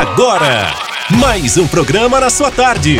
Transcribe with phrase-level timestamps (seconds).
[0.00, 0.74] Agora,
[1.10, 2.98] mais um programa na sua tarde.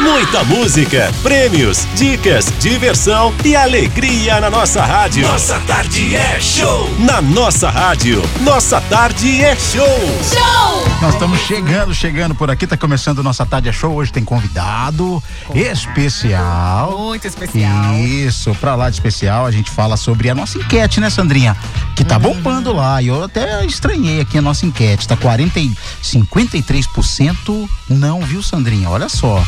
[0.00, 5.24] Muita música, prêmios, dicas, diversão e alegria na nossa rádio.
[5.28, 6.92] Nossa tarde é show.
[6.98, 9.86] Na nossa rádio, nossa tarde é show.
[10.34, 10.95] Show!
[11.00, 13.92] Nós estamos chegando, chegando por aqui, tá começando nossa tarde é show.
[13.94, 15.22] Hoje tem convidado,
[15.54, 16.98] especial.
[16.98, 17.94] Muito especial.
[17.96, 21.56] Isso, pra lá de especial, a gente fala sobre a nossa enquete, né, Sandrinha?
[21.94, 23.00] Que tá bombando lá.
[23.02, 25.06] E eu até estranhei aqui a nossa enquete.
[25.06, 28.88] Tá 40 e 53% não, viu, Sandrinha?
[28.88, 29.44] Olha só.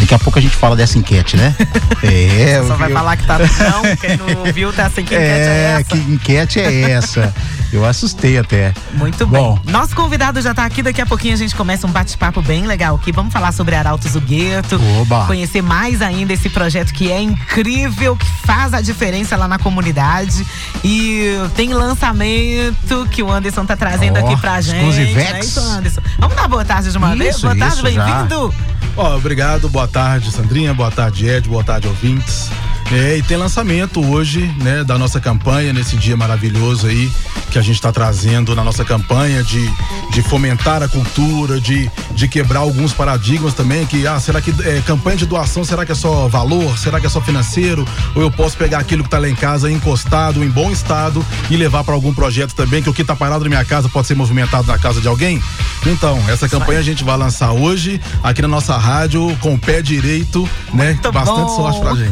[0.00, 1.54] Daqui a pouco a gente fala dessa enquete, né?
[2.02, 2.62] É.
[2.66, 5.80] Só vai falar que tá não, quem não viu tá assim, que enquete é, é
[5.80, 5.84] essa?
[5.84, 7.34] que enquete é essa?
[7.72, 8.72] Eu assustei até.
[8.94, 9.58] Muito Bom.
[9.62, 9.72] bem.
[9.72, 12.96] Nosso convidado já tá aqui, daqui a pouquinho a gente começa um bate-papo bem legal
[12.96, 13.12] aqui.
[13.12, 14.80] Vamos falar sobre Arautos do Gueto.
[15.00, 15.26] Oba.
[15.26, 20.46] Conhecer mais ainda esse projeto que é incrível, que faz a diferença lá na comunidade.
[20.82, 24.76] E tem lançamento que o Anderson tá trazendo Ó, aqui pra gente.
[24.76, 25.34] exclusivex.
[25.34, 26.00] É isso, Anderson?
[26.18, 27.36] Vamos dar boa tarde de uma vez?
[27.36, 28.54] Isso, Boa tarde, bem-vindo.
[28.96, 32.50] Ó, obrigado, boa tarde, Sandrinha, boa tarde, Ed, boa tarde, ouvintes.
[32.90, 37.10] É, e tem lançamento hoje, né, da nossa campanha, nesse dia maravilhoso aí,
[37.50, 39.70] que a gente está trazendo na nossa campanha de,
[40.10, 44.82] de fomentar a cultura, de, de quebrar alguns paradigmas também, que, ah, será que é,
[44.86, 46.78] campanha de doação, será que é só valor?
[46.78, 47.86] Será que é só financeiro?
[48.14, 51.56] Ou eu posso pegar aquilo que tá lá em casa encostado, em bom estado, e
[51.56, 54.14] levar para algum projeto também, que o que tá parado na minha casa pode ser
[54.14, 55.42] movimentado na casa de alguém?
[55.86, 59.82] Então, essa campanha a gente vai lançar hoje, aqui na nossa rádio, com o pé
[59.82, 60.92] direito, né?
[60.92, 61.56] Muito Bastante bom.
[61.56, 62.10] sorte pra gente.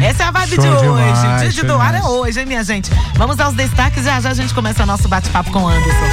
[0.17, 0.82] Essa é a vibe Show de hoje.
[0.82, 2.90] demais, o dia de doar é hoje, hein, minha gente?
[3.14, 6.06] Vamos aos destaques e já já a gente começa o nosso bate-papo com o Anderson.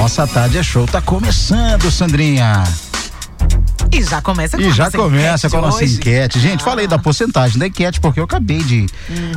[0.00, 0.86] Nossa tarde é show.
[0.86, 2.62] Tá começando, Sandrinha.
[3.96, 5.94] E já começa com E já nossa começa com a nossa hoje.
[5.96, 6.38] enquete.
[6.38, 8.86] Gente, falei da porcentagem da enquete porque eu acabei de,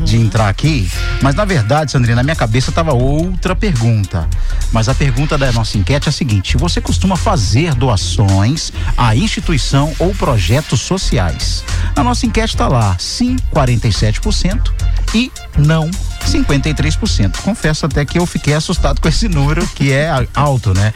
[0.03, 0.89] de entrar aqui.
[1.21, 4.27] Mas na verdade, Sandrina, na minha cabeça tava outra pergunta.
[4.71, 9.93] Mas a pergunta da nossa enquete é a seguinte: você costuma fazer doações a instituição
[9.97, 11.63] ou projetos sociais?
[11.95, 14.71] A nossa enquete tá lá, sim, 47%
[15.15, 15.89] e não
[16.25, 17.37] 53%.
[17.41, 20.93] Confesso até que eu fiquei assustado com esse número, que é alto, né?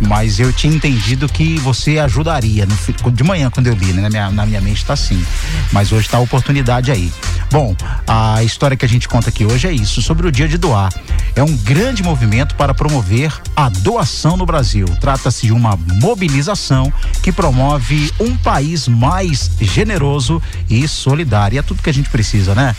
[0.00, 2.74] Mas eu tinha entendido que você ajudaria no
[3.10, 4.02] de manhã quando eu li, né?
[4.02, 5.24] Na minha, na minha mente tá assim.
[5.72, 7.12] Mas hoje tá a oportunidade aí.
[7.50, 7.74] Bom,
[8.06, 10.92] a história que a gente conta aqui hoje é isso, sobre o Dia de Doar.
[11.36, 14.86] É um grande movimento para promover a doação no Brasil.
[15.00, 16.92] Trata-se de uma mobilização
[17.22, 21.56] que promove um país mais generoso e solidário.
[21.56, 22.74] E é tudo que a gente precisa, né?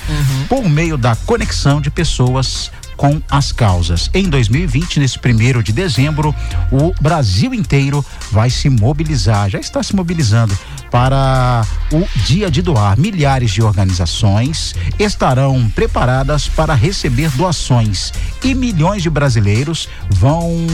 [0.48, 4.10] Por meio da conexão de pessoas com as causas.
[4.14, 6.34] Em 2020, nesse primeiro de dezembro,
[6.72, 10.58] o Brasil inteiro vai se mobilizar, já está se mobilizando
[10.96, 12.98] para o Dia de Doar.
[12.98, 20.66] Milhares de organizações estarão preparadas para receber doações e milhões de brasileiros vão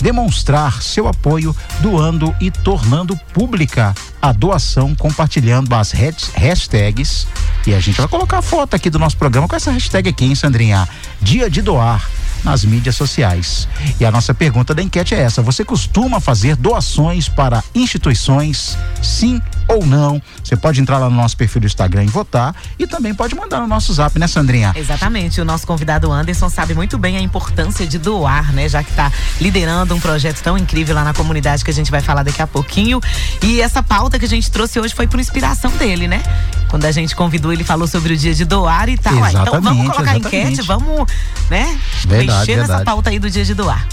[0.00, 7.28] demonstrar seu apoio doando e tornando pública a doação, compartilhando as hashtags.
[7.64, 10.24] E a gente vai colocar a foto aqui do nosso programa com essa hashtag aqui,
[10.24, 10.88] hein, Sandrinha?
[11.22, 12.10] Dia de doar
[12.42, 13.68] nas mídias sociais.
[14.00, 18.76] E a nossa pergunta da enquete é essa: você costuma fazer doações para instituições?
[19.00, 20.20] Sim ou não?
[20.42, 23.60] Você pode entrar lá no nosso perfil do Instagram e votar e também pode mandar
[23.60, 24.72] no nosso zap, né, Sandrinha?
[24.74, 28.68] Exatamente, o nosso convidado Anderson sabe muito bem a importância de doar, né?
[28.68, 32.00] Já que está liderando um projeto tão incrível lá na comunidade que a gente vai
[32.00, 33.00] falar daqui a pouquinho.
[33.42, 36.22] E essa pauta que a gente trouxe hoje foi por inspiração dele, né?
[36.68, 39.12] Quando a gente convidou, ele falou sobre o dia de doar e tal.
[39.22, 40.50] Ah, então vamos Exatamente, colocar exatamente.
[40.50, 41.12] enquete, vamos,
[41.48, 41.78] né?
[42.06, 42.84] Verdade, mexer nessa verdade.
[42.84, 43.86] pauta aí do dia de doar.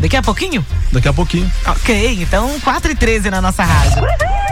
[0.00, 0.64] Daqui a pouquinho?
[0.92, 1.50] Daqui a pouquinho.
[1.66, 4.02] Ok, então 4 e 13 na nossa rádio.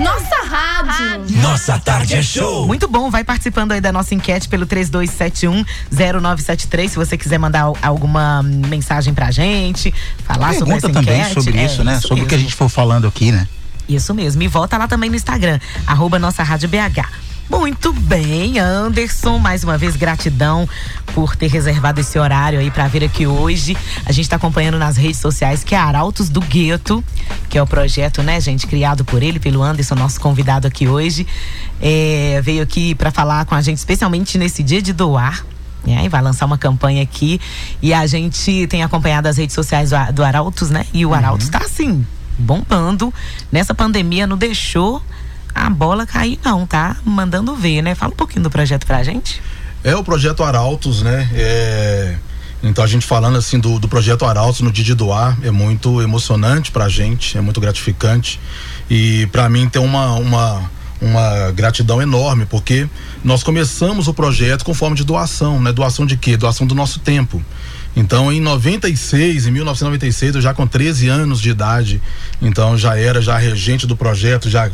[0.01, 1.37] Nossa rádio.
[1.41, 2.67] Nossa tarde é show.
[2.67, 6.89] Muito bom, vai participando aí da nossa enquete pelo 3271-0973.
[6.89, 11.35] Se você quiser mandar al- alguma mensagem pra gente, falar sobre Pergunta essa também enquete.
[11.35, 12.01] sobre É, isso, né?
[12.01, 13.47] Sobre o que a gente for falando aqui, né?
[13.89, 14.43] Isso mesmo.
[14.43, 17.09] E volta lá também no Instagram, arroba nossa rádio BH.
[17.49, 19.39] Muito bem, Anderson.
[19.39, 20.69] Mais uma vez, gratidão
[21.15, 23.77] por ter reservado esse horário aí pra vir aqui hoje.
[24.05, 27.03] A gente tá acompanhando nas redes sociais que é Arautos do Gueto,
[27.49, 31.26] que é o projeto, né, gente, criado por ele, pelo Anderson, nosso convidado aqui hoje.
[31.81, 35.47] É, veio aqui pra falar com a gente, especialmente nesse dia de doar.
[35.87, 37.41] né, E vai lançar uma campanha aqui.
[37.81, 40.85] E a gente tem acompanhado as redes sociais do, Arautos, né?
[40.93, 42.05] E o Arautos tá assim,
[42.37, 43.15] bombando.
[43.53, 45.00] Nessa pandemia não deixou
[45.56, 46.97] a bola cair, não, tá?
[47.05, 47.94] Mandando ver, né?
[47.94, 49.41] Fala um pouquinho do projeto pra gente.
[49.82, 51.29] É o projeto Arautos, né?
[51.35, 52.17] É,
[52.62, 56.03] Então a gente falando assim do, do projeto Arautos no dia de doar é muito
[56.03, 58.41] emocionante pra gente, é muito gratificante.
[58.91, 60.70] E pra mim tem uma, uma,
[61.00, 62.88] uma gratidão enorme, porque
[63.25, 65.73] nós começamos o projeto com forma de doação, né?
[65.73, 66.37] Doação de quê?
[66.37, 67.43] Doação do nosso tempo.
[67.94, 72.03] Então, em 96, em 1996, eu já com 13 anos de idade,
[72.43, 74.70] então já era já regente do projeto, já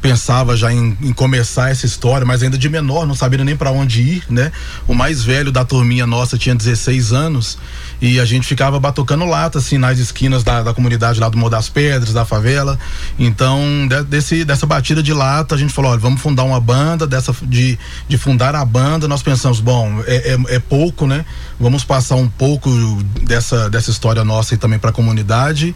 [0.00, 3.70] pensava já em, em, começar essa história, mas ainda de menor, não sabia nem para
[3.70, 4.52] onde ir, né?
[4.86, 7.58] O mais velho da turminha nossa tinha 16 anos
[8.00, 11.50] e a gente ficava batucando lata assim nas esquinas da, da comunidade lá do Morro
[11.50, 12.78] das Pedras, da favela.
[13.18, 17.06] Então, de, desse, dessa batida de lata, a gente falou, olha, vamos fundar uma banda,
[17.06, 17.78] dessa de,
[18.08, 21.24] de fundar a banda, nós pensamos, bom, é, é, é pouco, né?
[21.58, 22.70] Vamos passar um pouco
[23.24, 25.74] dessa, dessa história nossa e também para a comunidade.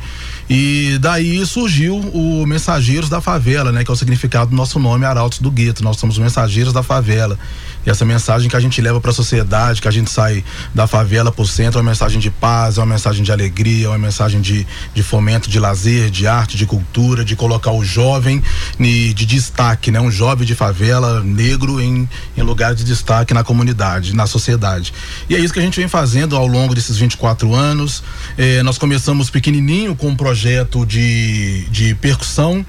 [0.49, 3.85] E daí surgiu o Mensageiros da Favela, né?
[3.85, 5.83] Que é o significado do nosso nome, Arautos do Gueto.
[5.83, 7.39] Nós somos mensageiros da favela.
[7.85, 10.45] E essa mensagem que a gente leva para a sociedade, que a gente sai
[10.75, 13.87] da favela para o centro, é uma mensagem de paz, é uma mensagem de alegria,
[13.87, 17.85] é uma mensagem de, de fomento de lazer, de arte, de cultura, de colocar o
[17.85, 18.43] jovem
[18.79, 20.01] de, de destaque, né?
[20.01, 24.93] Um jovem de favela negro em, em lugar de destaque na comunidade, na sociedade.
[25.29, 28.03] E é isso que a gente vem fazendo ao longo desses 24 anos.
[28.39, 32.65] Eh, nós começamos pequenininho com um projeto de, de percussão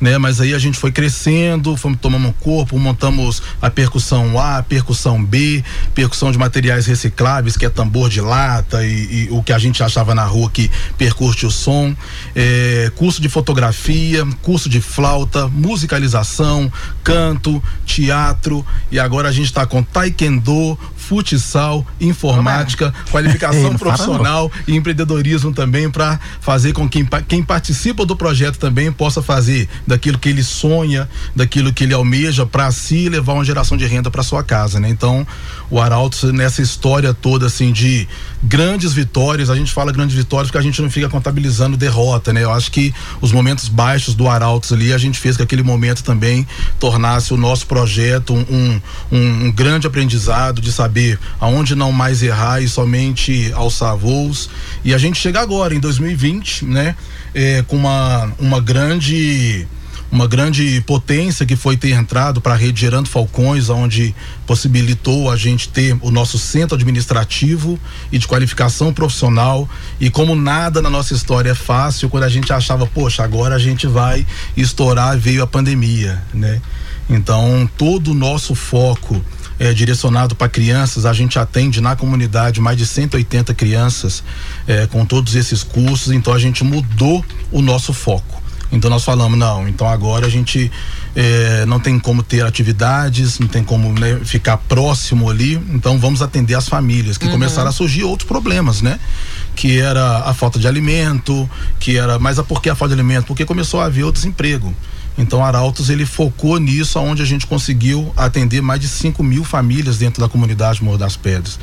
[0.00, 0.18] né?
[0.18, 5.22] Mas aí a gente foi crescendo, fomos tomando corpo, montamos a percussão A, a percussão
[5.22, 5.64] B,
[5.94, 9.82] percussão de materiais recicláveis, que é tambor de lata e, e o que a gente
[9.82, 11.94] achava na rua que percute o som,
[12.34, 16.70] é, curso de fotografia, curso de flauta, musicalização,
[17.02, 25.54] canto, teatro e agora a gente está com taekwondo, futsal, informática, qualificação profissional e empreendedorismo
[25.54, 30.42] também para fazer com que quem participa do projeto também possa fazer daquilo que ele
[30.42, 34.78] sonha, daquilo que ele almeja para si levar uma geração de renda para sua casa,
[34.78, 34.90] né?
[34.90, 35.26] Então,
[35.70, 38.06] o Arautos nessa história toda assim de
[38.42, 42.44] grandes vitórias, a gente fala grandes vitórias porque a gente não fica contabilizando derrota, né?
[42.44, 46.04] Eu acho que os momentos baixos do Arautos ali, a gente fez que aquele momento
[46.04, 46.46] também
[46.78, 48.80] tornasse o nosso projeto um,
[49.10, 50.97] um, um grande aprendizado de saber
[51.40, 54.48] aonde não mais errar e somente alçar voos.
[54.84, 56.94] E a gente chega agora, em 2020, né?
[57.34, 59.66] É, com uma, uma grande
[60.10, 64.14] uma grande potência que foi ter entrado para a rede Gerando Falcões, onde
[64.46, 67.78] possibilitou a gente ter o nosso centro administrativo
[68.10, 69.68] e de qualificação profissional.
[70.00, 73.58] E como nada na nossa história é fácil, quando a gente achava, poxa, agora a
[73.58, 76.60] gente vai estourar, veio a pandemia, né?
[77.10, 79.22] Então, todo o nosso foco
[79.58, 84.22] é, direcionado para crianças, a gente atende na comunidade mais de 180 crianças
[84.66, 88.42] é, com todos esses cursos, então a gente mudou o nosso foco.
[88.70, 90.70] Então nós falamos, não, então agora a gente
[91.16, 96.20] é, não tem como ter atividades, não tem como né, ficar próximo ali, então vamos
[96.20, 97.32] atender as famílias, que uhum.
[97.32, 99.00] começaram a surgir outros problemas, né?
[99.56, 101.48] Que era a falta de alimento,
[101.80, 103.26] que era, mas a por que a falta de alimento?
[103.26, 104.74] Porque começou a haver o desemprego.
[105.18, 109.98] Então, Arautos ele focou nisso, onde a gente conseguiu atender mais de 5 mil famílias
[109.98, 111.58] dentro da comunidade Morro das Pedras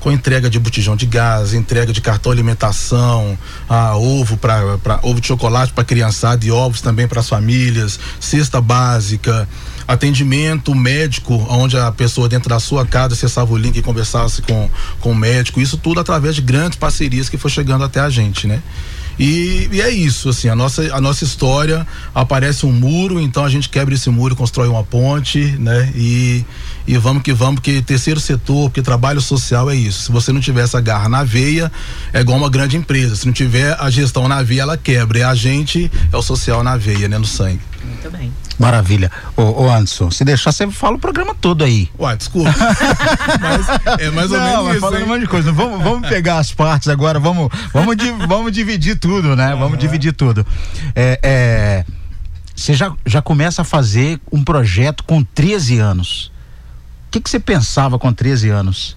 [0.00, 3.36] com entrega de botijão de gás, entrega de cartão alimentação,
[3.68, 8.60] ah, ovo para ovo de chocolate para criançada e ovos também para as famílias, cesta
[8.60, 9.48] básica,
[9.86, 14.70] atendimento médico, onde a pessoa dentro da sua casa acessava o link e conversasse com,
[15.00, 18.46] com o médico, isso tudo através de grandes parcerias que foi chegando até a gente,
[18.46, 18.62] né?
[19.18, 23.48] E, e, é isso, assim, a nossa, a nossa história aparece um muro, então a
[23.48, 25.92] gente quebra esse muro, constrói uma ponte, né?
[25.96, 26.44] E,
[26.86, 30.04] e vamos que vamos, porque terceiro setor, porque trabalho social é isso.
[30.04, 31.70] Se você não tiver essa garra na veia,
[32.12, 33.16] é igual uma grande empresa.
[33.16, 35.18] Se não tiver a gestão na veia, ela quebra.
[35.18, 37.18] E a gente é o social na veia, né?
[37.18, 37.60] No sangue.
[37.84, 38.32] Muito bem.
[38.58, 39.10] Maravilha.
[39.36, 41.88] Ô, ô, Anderson, se deixar, você fala o programa todo aí.
[41.98, 42.50] Ué, desculpa.
[43.40, 44.80] mas é mais ou Não, menos isso.
[44.80, 45.52] falando um monte de coisa.
[45.52, 49.54] Vamos, vamos pegar as partes agora, vamos, vamos, vamos dividir tudo, né?
[49.54, 49.60] Uhum.
[49.60, 50.44] Vamos dividir tudo.
[50.94, 51.84] É, é,
[52.54, 56.32] você já, já começa a fazer um projeto com 13 anos.
[57.06, 58.96] O que, que você pensava com 13 anos?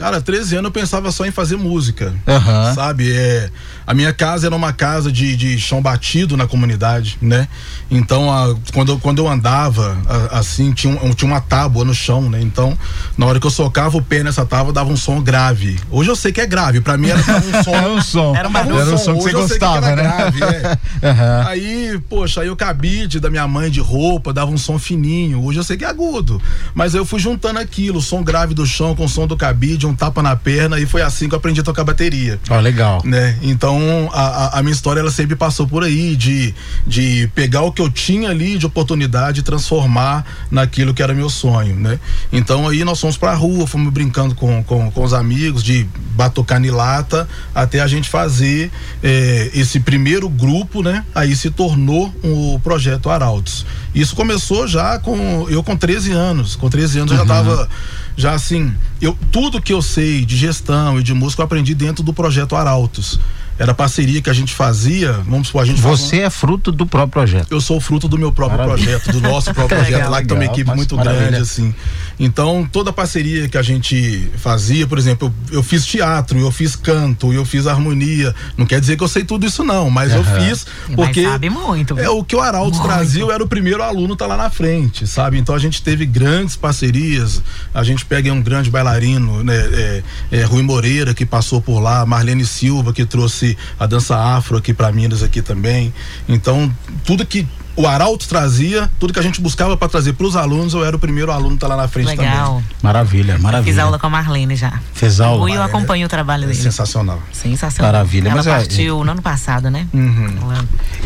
[0.00, 2.14] Cara, 13 anos eu pensava só em fazer música.
[2.26, 2.74] Uhum.
[2.74, 3.12] Sabe?
[3.12, 3.50] É,
[3.90, 7.48] a minha casa era uma casa de, de chão batido na comunidade, né?
[7.90, 12.30] Então, a, quando, quando eu andava, a, assim, tinha, um, tinha uma tábua no chão,
[12.30, 12.40] né?
[12.40, 12.78] Então,
[13.18, 15.76] na hora que eu socava o pé nessa tábua, dava um som grave.
[15.90, 17.74] Hoje eu sei que é grave, pra mim era um som.
[17.74, 18.36] era um som.
[18.36, 20.02] Era, uma, um, era um som, que Hoje você gostava, que né?
[20.04, 20.78] Grave, é.
[21.10, 21.48] uhum.
[21.48, 25.42] Aí, poxa, aí o cabide da minha mãe de roupa dava um som fininho.
[25.42, 26.40] Hoje eu sei que é agudo.
[26.74, 29.84] Mas eu fui juntando aquilo, o som grave do chão com o som do cabide,
[29.84, 32.38] um tapa na perna e foi assim que eu aprendi a tocar bateria.
[32.48, 33.02] Ó, oh, legal.
[33.04, 33.36] Né?
[33.42, 33.79] Então
[34.12, 36.54] a, a, minha história ela sempre passou por aí de,
[36.86, 41.28] de pegar o que eu tinha ali de oportunidade e transformar naquilo que era meu
[41.28, 41.98] sonho, né?
[42.32, 46.60] Então aí nós fomos pra rua, fomos brincando com, com, com os amigos de batucar
[46.68, 48.70] lata até a gente fazer
[49.02, 51.04] eh, esse primeiro grupo, né?
[51.14, 53.64] Aí se tornou o projeto Arautos.
[53.94, 56.56] Isso começou já com eu com 13 anos.
[56.56, 57.18] Com 13 anos uhum.
[57.18, 57.68] eu já estava
[58.16, 62.02] Já assim, eu tudo que eu sei de gestão e de música eu aprendi dentro
[62.02, 63.18] do projeto Arautos
[63.60, 65.12] era parceria que a gente fazia.
[65.28, 67.52] Vamos supor, a gente Você é fruto do próprio projeto.
[67.52, 68.98] Eu sou fruto do meu próprio maravilha.
[68.98, 71.26] projeto, do nosso próprio projeto legal, lá, que tem uma equipe muito maravilha.
[71.26, 71.74] grande, assim.
[72.22, 76.76] Então, toda parceria que a gente fazia, por exemplo, eu, eu, fiz teatro, eu fiz
[76.76, 78.34] canto, eu fiz harmonia.
[78.58, 80.18] Não quer dizer que eu sei tudo isso, não, mas uhum.
[80.18, 81.22] eu fiz porque.
[81.22, 81.98] Mas sabe muito.
[81.98, 82.86] É o que o Arauto muito.
[82.86, 85.38] Brasil era o primeiro aluno tá lá na frente, sabe?
[85.38, 87.42] Então a gente teve grandes parcerias.
[87.72, 89.56] A gente pega um grande bailarino, né?
[89.56, 94.58] É, é, Rui Moreira, que passou por lá, Marlene Silva, que trouxe a dança afro
[94.58, 95.90] aqui para Minas aqui também.
[96.28, 96.70] Então,
[97.02, 100.74] tudo que o Arauto trazia, tudo que a gente buscava para trazer para os alunos,
[100.74, 102.56] eu era o primeiro aluno que tá lá na frente Legal.
[102.56, 102.64] também.
[102.82, 103.72] Maravilha, maravilha.
[103.72, 104.80] fiz aula com a Marlene já.
[104.92, 105.50] Fez aula?
[105.50, 106.60] E eu acompanho o trabalho dele.
[106.60, 107.22] Sensacional.
[107.32, 107.92] Sensacional.
[107.92, 108.28] Maravilha.
[108.28, 109.86] Ela Mas é, partiu é, no ano passado, né?
[109.92, 110.28] Uhum.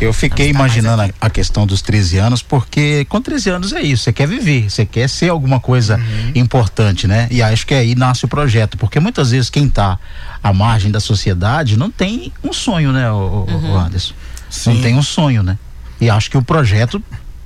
[0.01, 4.05] Eu fiquei imaginando a, a, questão dos 13 anos, porque com 13 anos é isso,
[4.05, 6.33] você quer viver, você quer ser alguma coisa uhum.
[6.35, 7.29] importante, né?
[7.31, 9.99] E acho que aí nasce o projeto, porque muitas vezes quem tá
[10.43, 13.73] à margem da sociedade não tem um sonho, né, o, uhum.
[13.73, 14.15] o Anderson?
[14.51, 14.75] Sim.
[14.75, 15.59] Não tem um sonho, né?
[16.05, 17.03] E acho que o projeto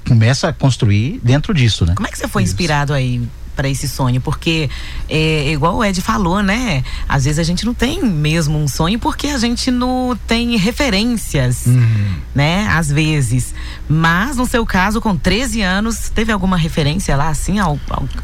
[0.07, 1.95] começa a construir dentro disso, né?
[1.95, 2.53] Como é que você foi Isso.
[2.53, 3.23] inspirado aí
[3.55, 4.21] para esse sonho?
[4.21, 4.69] Porque,
[5.09, 6.83] é, igual o Ed falou, né?
[7.09, 11.67] Às vezes a gente não tem mesmo um sonho porque a gente não tem referências,
[11.67, 12.15] uhum.
[12.35, 12.67] né?
[12.69, 13.55] Às vezes.
[13.89, 17.59] Mas, no seu caso, com 13 anos, teve alguma referência lá, assim?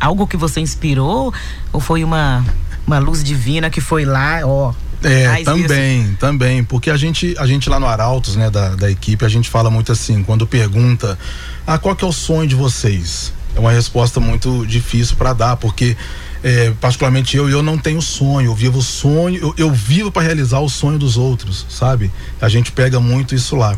[0.01, 1.33] Algo que você inspirou?
[1.73, 2.45] Ou foi uma,
[2.85, 4.75] uma luz divina que foi lá, ó,
[5.09, 6.17] é, também, isso.
[6.19, 9.49] também, porque a gente, a gente lá no Arautos, né, da, da equipe, a gente
[9.49, 11.19] fala muito assim, quando pergunta,
[11.67, 13.33] ah, qual que é o sonho de vocês?
[13.55, 15.97] É uma resposta muito difícil para dar, porque
[16.45, 20.61] é, particularmente eu, eu não tenho sonho, eu vivo sonho, eu, eu vivo para realizar
[20.61, 22.13] o sonho dos outros, sabe?
[22.39, 23.75] A gente pega muito isso lá.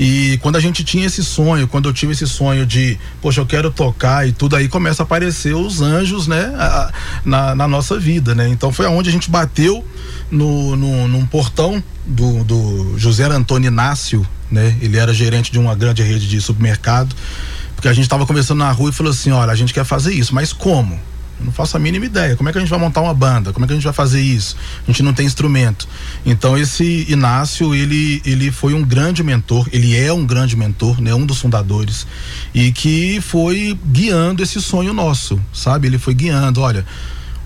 [0.00, 3.46] E quando a gente tinha esse sonho, quando eu tive esse sonho de, poxa, eu
[3.46, 6.92] quero tocar e tudo aí começa a aparecer os anjos, né, a,
[7.24, 8.48] na, na nossa vida, né?
[8.48, 9.84] Então foi aonde a gente bateu
[10.28, 14.76] no, no, num portão do, do José Antônio Inácio, né?
[14.82, 17.14] Ele era gerente de uma grande rede de supermercado,
[17.76, 20.12] porque a gente estava conversando na rua e falou assim, olha, a gente quer fazer
[20.12, 20.98] isso, mas como?
[21.38, 22.36] Eu não faço a mínima ideia.
[22.36, 23.52] Como é que a gente vai montar uma banda?
[23.52, 24.56] Como é que a gente vai fazer isso?
[24.82, 25.88] A gente não tem instrumento.
[26.26, 31.14] Então esse Inácio, ele, ele foi um grande mentor, ele é um grande mentor, né?
[31.14, 32.06] Um dos fundadores
[32.54, 35.86] e que foi guiando esse sonho nosso, sabe?
[35.86, 36.84] Ele foi guiando, olha,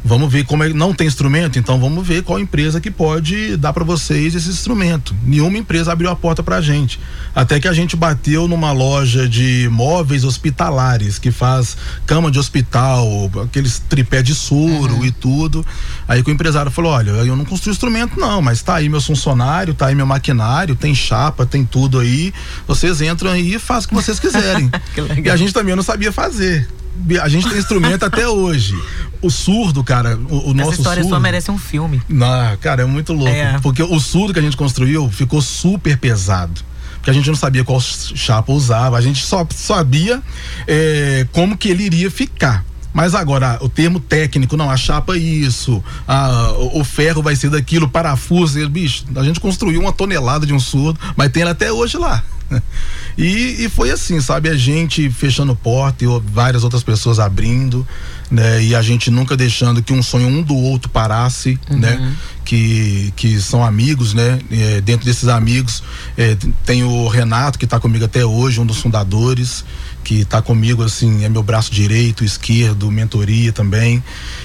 [0.04, 3.72] Vamos ver como é, não tem instrumento, então vamos ver qual empresa que pode dar
[3.72, 5.14] para vocês esse instrumento.
[5.24, 6.98] Nenhuma empresa abriu a porta para a gente.
[7.34, 13.30] Até que a gente bateu numa loja de móveis hospitalares que faz cama de hospital,
[13.44, 15.04] aqueles tripé de soro uhum.
[15.04, 15.64] e tudo.
[16.08, 19.00] Aí que o empresário falou: "Olha, eu não construo instrumento não, mas tá aí meu
[19.00, 22.34] funcionário, tá aí meu maquinário, tem chapa, tem tudo aí.
[22.66, 24.68] Vocês entram aí e fazem o que vocês quiserem".
[25.24, 26.68] e a gente também não sabia fazer
[27.22, 28.74] a gente tem instrumento até hoje.
[29.20, 31.14] O surdo, cara, o, o nosso Essa história surdo.
[31.14, 32.02] só merece um filme.
[32.08, 33.32] Não, cara, é muito louco.
[33.32, 33.58] É.
[33.60, 36.72] Porque o surdo que a gente construiu ficou super pesado
[37.02, 40.22] porque a gente não sabia qual chapa usava, a gente só sabia
[40.68, 42.64] é, como que ele iria ficar.
[42.92, 47.50] Mas agora, o termo técnico, não, a chapa é isso, a, o, ferro vai ser
[47.50, 51.72] daquilo, parafuso, bicho, a gente construiu uma tonelada de um surdo, mas tem ele até
[51.72, 52.22] hoje lá.
[53.18, 54.48] E, e, foi assim, sabe?
[54.48, 57.86] A gente fechando porta e várias outras pessoas abrindo,
[58.30, 58.62] né?
[58.62, 61.78] E a gente nunca deixando que um sonho um do outro parasse, uhum.
[61.78, 62.14] né?
[62.42, 64.38] Que, que são amigos, né?
[64.50, 65.82] É, dentro desses amigos
[66.16, 69.62] é, tem o Renato, que está comigo até hoje, um dos fundadores,
[70.02, 74.02] que está comigo, assim, é meu braço direito, esquerdo, mentoria também.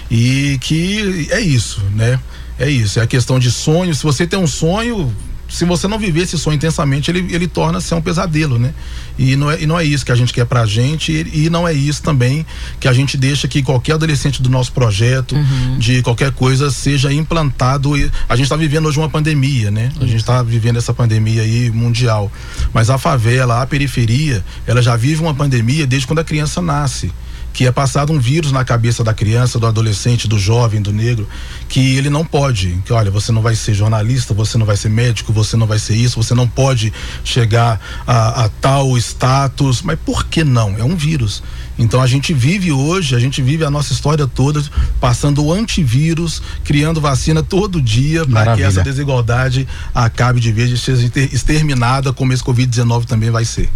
[0.09, 2.19] E que é isso, né?
[2.59, 3.93] É isso, é a questão de sonho.
[3.93, 5.13] Se você tem um sonho,
[5.49, 8.73] se você não viver esse sonho intensamente, ele, ele torna-se um pesadelo, né?
[9.17, 11.49] E não, é, e não é isso que a gente quer pra gente e, e
[11.49, 12.45] não é isso também
[12.79, 15.77] que a gente deixa que qualquer adolescente do nosso projeto, uhum.
[15.79, 17.93] de qualquer coisa, seja implantado.
[18.27, 19.91] A gente está vivendo hoje uma pandemia, né?
[19.99, 22.31] A gente está vivendo essa pandemia aí mundial.
[22.73, 27.11] Mas a favela, a periferia, ela já vive uma pandemia desde quando a criança nasce
[27.57, 31.27] que é passado um vírus na cabeça da criança, do adolescente, do jovem, do negro,
[31.67, 34.89] que ele não pode, que olha, você não vai ser jornalista, você não vai ser
[34.89, 39.97] médico, você não vai ser isso, você não pode chegar a, a tal status, mas
[40.05, 40.75] por que não?
[40.77, 41.41] É um vírus.
[41.79, 44.63] Então a gente vive hoje, a gente vive a nossa história toda
[45.01, 50.77] passando o antivírus, criando vacina todo dia para que essa desigualdade acabe de vez de
[50.77, 50.93] ser
[51.33, 53.67] exterminada, como esse Covid-19 também vai ser.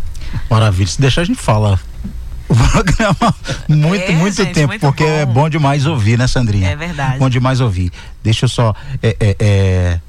[0.47, 0.87] Maravilha.
[0.87, 1.79] Se deixar a gente fala
[2.51, 3.35] o programa
[3.67, 5.31] muito, é, muito gente, tempo, muito porque é bom.
[5.31, 6.69] é bom demais ouvir, né, Sandrinha?
[6.69, 7.19] É verdade.
[7.19, 7.91] Bom demais ouvir.
[8.23, 8.75] Deixa eu só.
[9.01, 9.99] É, é, é,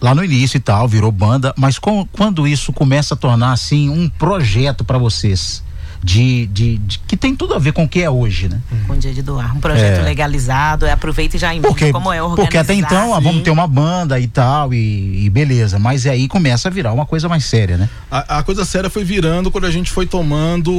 [0.00, 3.88] lá no início e tal, virou banda, mas com, quando isso começa a tornar assim
[3.88, 5.63] um projeto para vocês?
[6.04, 8.60] De, de, de, que tem tudo a ver com o que é hoje, né?
[8.86, 9.56] Com o dia de doar.
[9.56, 10.02] Um projeto é.
[10.02, 12.42] legalizado, é, aproveita e já emite porque, como é organizado.
[12.42, 15.78] Porque até então, ah, vamos ter uma banda e tal, e, e, beleza.
[15.78, 17.88] Mas aí começa a virar uma coisa mais séria, né?
[18.10, 20.70] A, a coisa séria foi virando quando a gente foi tomando.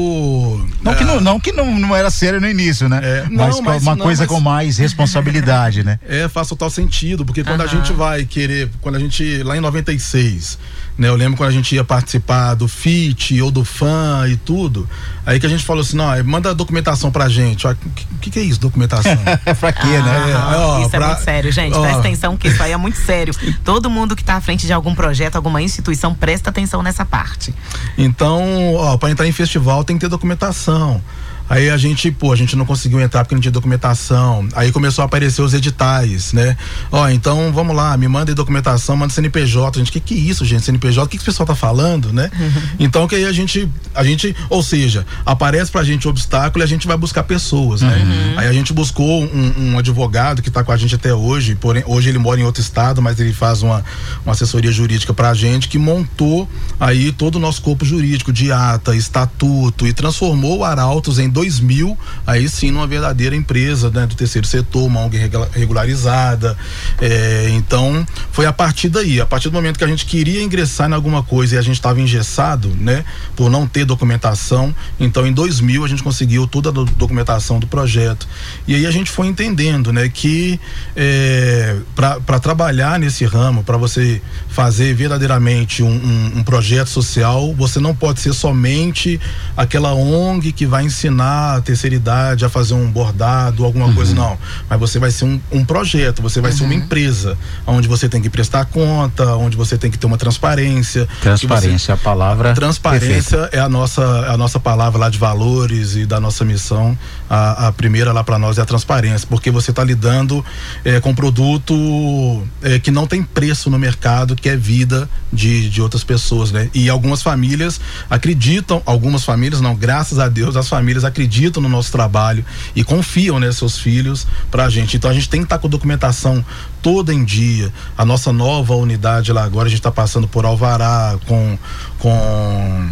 [0.83, 0.95] Não, é...
[0.95, 2.99] que, não, não, que não, não era sério no início, né?
[3.01, 4.31] É, mas, mas uma não, coisa mas...
[4.31, 5.99] com mais responsabilidade, né?
[6.07, 9.61] É, faz total sentido, porque quando a gente vai querer, quando a gente, lá em
[9.61, 10.59] 96,
[10.97, 11.07] né?
[11.07, 14.87] Eu lembro quando a gente ia participar do FIT ou do FAN e tudo,
[15.25, 17.65] aí que a gente falou assim, não, manda documentação pra gente.
[17.67, 17.75] O
[18.21, 19.17] que, que, é isso, documentação?
[19.45, 20.33] é pra quê, né?
[20.35, 20.57] ah, né?
[20.57, 21.05] ó, isso pra...
[21.05, 21.73] é muito sério, gente.
[21.73, 21.81] Ó.
[21.81, 23.33] Presta atenção que isso aí é muito sério.
[23.63, 27.53] Todo mundo que tá à frente de algum projeto, alguma instituição, presta atenção nessa parte.
[27.97, 31.01] Então, ó, pra entrar em festival tem que ter documentação.
[31.49, 34.47] Aí a gente, pô, a gente não conseguiu entrar porque não tinha documentação.
[34.55, 36.57] Aí começou a aparecer os editais, né?
[36.91, 39.79] Ó, então vamos lá, me manda documentação, manda CNPJ.
[39.79, 40.63] A gente, que que é isso, gente?
[40.63, 42.29] CNPJ, o que, que o pessoal tá falando, né?
[42.37, 42.55] Uhum.
[42.85, 46.65] Então que aí a gente, a gente, ou seja, aparece pra gente o obstáculo e
[46.65, 47.95] a gente vai buscar pessoas, né?
[47.95, 48.39] Uhum.
[48.39, 51.83] Aí a gente buscou um, um, advogado que tá com a gente até hoje, porém,
[51.85, 53.83] hoje ele mora em outro estado, mas ele faz uma,
[54.25, 56.47] uma assessoria jurídica pra gente que montou
[56.79, 61.97] aí todo o nosso corpo jurídico de ata, estatuto e transformou o Arautos em 2000,
[62.25, 65.17] aí sim numa verdadeira empresa né, do terceiro setor, uma ONG
[65.51, 66.57] regularizada.
[67.01, 70.89] É, então, foi a partir daí, a partir do momento que a gente queria ingressar
[70.89, 73.03] em alguma coisa e a gente estava engessado, né,
[73.35, 78.25] por não ter documentação, então em 2000 a gente conseguiu toda a documentação do projeto.
[78.65, 80.57] E aí a gente foi entendendo, né, que
[80.95, 87.81] é, para trabalhar nesse ramo, para você fazer verdadeiramente um, um, um projeto social, você
[87.81, 89.19] não pode ser somente
[89.57, 93.95] aquela ONG que vai ensinar ensinar a terceira idade a fazer um bordado, alguma uhum.
[93.95, 94.37] coisa, não.
[94.69, 96.57] Mas você vai ser um, um projeto, você vai uhum.
[96.57, 96.79] ser uma uhum.
[96.79, 101.07] empresa, onde você tem que prestar conta, onde você tem que ter uma transparência.
[101.21, 101.91] Transparência, você...
[101.91, 102.53] a palavra.
[102.53, 103.57] Transparência perfeita.
[103.57, 106.97] é a nossa, é a nossa palavra lá de valores e da nossa missão.
[107.29, 110.45] A, a primeira lá para nós é a transparência, porque você está lidando
[110.83, 115.69] é, com um produto é, que não tem preço no mercado, que é vida de,
[115.69, 116.69] de outras pessoas, né?
[116.73, 117.79] E algumas famílias
[118.09, 123.39] acreditam, algumas famílias, não, graças a Deus, as famílias acreditam no nosso trabalho e confiam,
[123.39, 124.97] né, seus filhos pra gente.
[124.97, 126.45] Então a gente tem que estar tá com documentação
[126.81, 127.73] toda em dia.
[127.97, 131.57] A nossa nova unidade lá agora, a gente está passando por Alvará, com,
[131.97, 132.89] com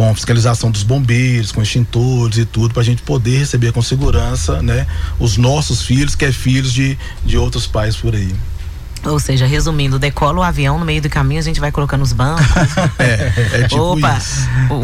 [0.00, 4.62] com fiscalização dos bombeiros, com extintores e tudo, para a gente poder receber com segurança,
[4.62, 4.86] né,
[5.18, 8.34] os nossos filhos, que é filhos de, de outros pais por aí.
[9.04, 12.14] Ou seja, resumindo, decola o avião no meio do caminho, a gente vai colocando os
[12.14, 12.46] bancos.
[12.98, 14.18] é, é tipo Opa,
[14.70, 14.74] o,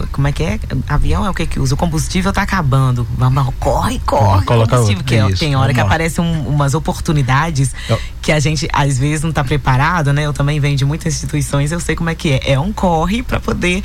[0.00, 0.60] o, como é que é?
[0.88, 1.74] Avião é o que que usa?
[1.74, 3.06] O combustível tá acabando.
[3.16, 4.44] Vamos, corre, corre.
[4.44, 8.00] Coloca combustível, que é, tem hora que aparecem um, umas oportunidades eu...
[8.22, 10.24] que a gente às vezes não tá preparado, né?
[10.24, 12.52] Eu também venho de muitas instituições, eu sei como é que é.
[12.52, 13.82] É um corre para poder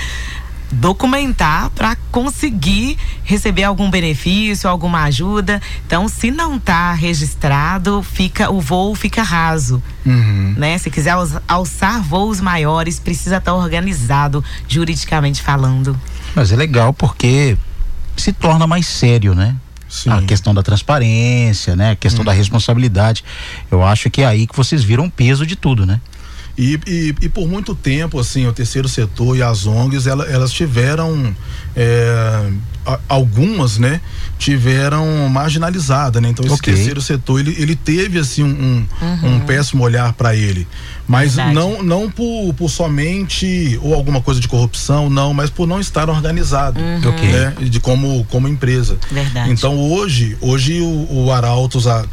[0.72, 5.62] documentar para conseguir receber algum benefício, alguma ajuda.
[5.86, 10.56] Então, se não está registrado, fica o voo fica raso, uhum.
[10.58, 10.78] né?
[10.78, 11.14] Se quiser
[11.48, 16.00] alçar voos maiores, precisa estar tá organizado juridicamente falando.
[16.36, 17.58] Mas é legal porque
[18.16, 19.56] se torna mais sério, né?
[19.90, 20.10] Sim.
[20.10, 21.92] A questão da transparência, né?
[21.92, 22.38] A questão da uhum.
[22.38, 23.26] responsabilidade.
[23.70, 26.00] Eu acho que é aí que vocês viram o peso de tudo, né?
[26.62, 30.52] E, e, e, por muito tempo, assim, o terceiro setor e as ONGs, elas, elas
[30.54, 31.36] tiveram
[31.76, 32.52] é,
[33.10, 34.00] algumas, né,
[34.38, 36.30] tiveram marginalizada, né?
[36.30, 36.76] Então esse okay.
[36.76, 39.38] terceiro setor ele, ele teve assim um, uhum.
[39.38, 40.68] um péssimo olhar para ele,
[41.08, 41.56] mas Verdade.
[41.56, 46.12] não não por, por somente ou alguma coisa de corrupção, não, mas por não estar
[46.12, 47.12] organizado, uhum.
[47.32, 47.56] né?
[47.60, 49.00] De como como empresa.
[49.10, 49.50] Verdade.
[49.50, 52.06] Então hoje hoje o, o Arautos a,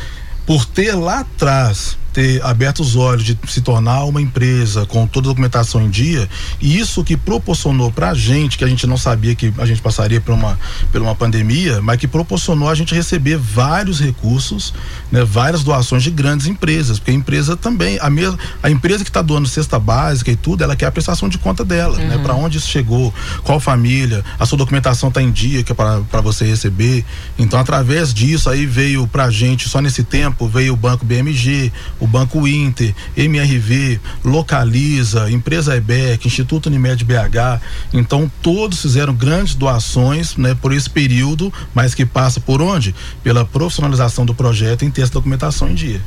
[0.46, 5.28] por ter lá atrás ter aberto os olhos de se tornar uma empresa com toda
[5.28, 6.28] a documentação em dia,
[6.60, 9.80] e isso que proporcionou para a gente, que a gente não sabia que a gente
[9.80, 10.58] passaria por uma,
[10.90, 14.72] por uma pandemia, mas que proporcionou a gente receber vários recursos,
[15.10, 19.10] né, várias doações de grandes empresas, porque a empresa também, a, mesma, a empresa que
[19.10, 22.08] está doando cesta básica e tudo, ela quer a prestação de conta dela, né, uhum.
[22.10, 23.12] né, para onde isso chegou,
[23.44, 27.04] qual família, a sua documentação está em dia, que é para você receber.
[27.38, 31.72] Então, através disso, aí veio para a gente, só nesse tempo, veio o Banco BMG,
[32.00, 37.60] o Banco Inter, MRV, Localiza, Empresa EBEC, Instituto Unimed BH.
[37.92, 42.94] Então, todos fizeram grandes doações né, por esse período, mas que passa por onde?
[43.22, 46.00] Pela profissionalização do projeto em ter essa documentação em dia.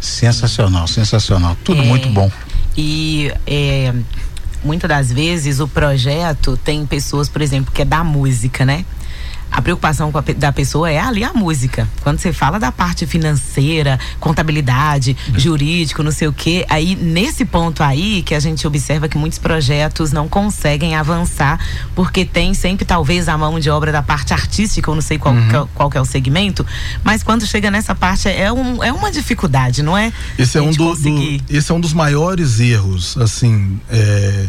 [0.00, 1.56] Sensacional, sensacional.
[1.64, 2.30] Tudo é, muito bom.
[2.76, 3.92] E é,
[4.64, 8.84] muitas das vezes o projeto tem pessoas, por exemplo, que é da música, né?
[9.50, 11.88] A preocupação a, da pessoa é ali a música.
[12.02, 15.38] Quando você fala da parte financeira, contabilidade, é.
[15.38, 19.38] jurídico, não sei o quê, aí nesse ponto aí que a gente observa que muitos
[19.38, 21.58] projetos não conseguem avançar
[21.94, 25.34] porque tem sempre talvez a mão de obra da parte artística, eu não sei qual,
[25.34, 25.48] uhum.
[25.48, 26.66] qual, qual é o segmento,
[27.02, 30.12] mas quando chega nessa parte é, um, é uma dificuldade, não é?
[30.38, 34.46] Esse é, um do, do, esse é um dos maiores erros, assim, é,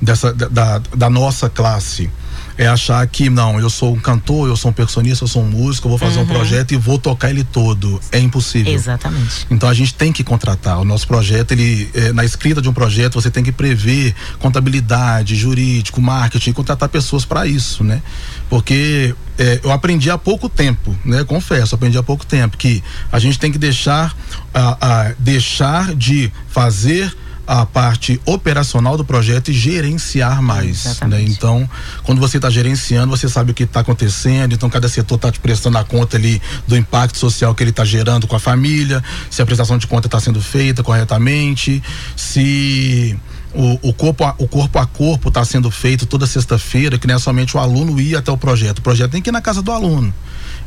[0.00, 2.10] dessa, da, da nossa classe
[2.58, 5.48] é achar que não, eu sou um cantor, eu sou um percussionista, eu sou um
[5.48, 6.24] músico, eu vou fazer uhum.
[6.24, 8.00] um projeto e vou tocar ele todo.
[8.10, 8.72] É impossível.
[8.72, 9.46] Exatamente.
[9.50, 10.80] Então a gente tem que contratar.
[10.80, 15.36] O nosso projeto, ele é, na escrita de um projeto, você tem que prever contabilidade,
[15.36, 18.02] jurídico, marketing, contratar pessoas para isso, né?
[18.48, 21.24] Porque é, eu aprendi há pouco tempo, né?
[21.24, 24.16] Confesso, aprendi há pouco tempo que a gente tem que deixar,
[24.54, 27.14] a, a deixar de fazer
[27.46, 31.00] a parte operacional do projeto e gerenciar mais.
[31.02, 31.22] Né?
[31.22, 31.68] Então,
[32.02, 35.38] quando você está gerenciando, você sabe o que está acontecendo, então cada setor está te
[35.38, 39.40] prestando a conta ali do impacto social que ele está gerando com a família, se
[39.40, 41.82] a prestação de conta está sendo feita corretamente,
[42.16, 43.16] se
[43.54, 47.14] o, o, corpo, a, o corpo a corpo está sendo feito toda sexta-feira, que não
[47.14, 48.78] é somente o aluno ir até o projeto.
[48.78, 50.12] O projeto tem que ir na casa do aluno.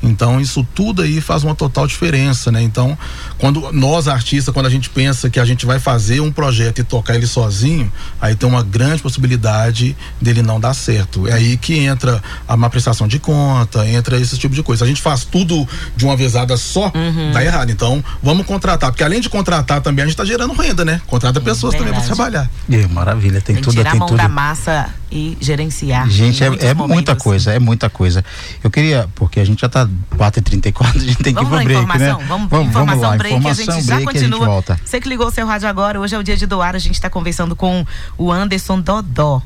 [0.02, 2.62] Então isso tudo aí faz uma total diferença, né?
[2.62, 2.98] Então,
[3.38, 6.84] quando nós artistas, quando a gente pensa que a gente vai fazer um projeto e
[6.84, 11.28] tocar ele sozinho, aí tem uma grande possibilidade dele não dar certo.
[11.28, 14.86] É aí que entra a má prestação de conta, entra esse tipo de coisa.
[14.86, 17.32] A gente faz tudo de uma vezada só, uhum.
[17.32, 17.72] dá errado.
[17.72, 21.02] Então, vamos contratar, porque além de contratar também a gente está gerando renda, né?
[21.08, 22.50] Contrata pessoas também para trabalhar.
[22.70, 24.18] É, maravilha, tem, tem tudo, tirar tem a mão tudo.
[24.18, 26.10] da massa e gerenciar.
[26.10, 28.24] Gente, é, é muita coisa, é muita coisa.
[28.64, 31.65] Eu queria, porque a gente já está 4h34, a gente tem vamos que ir pro
[31.65, 32.25] break, informação, né?
[32.28, 34.39] Vamos, vamos, informação vamos lá, break, informação, a gente já continua.
[34.39, 34.80] Gente volta.
[34.84, 36.95] Você que ligou o seu rádio agora, hoje é o dia de doar, a gente
[36.95, 37.86] está conversando com
[38.17, 39.41] o Anderson Dodó.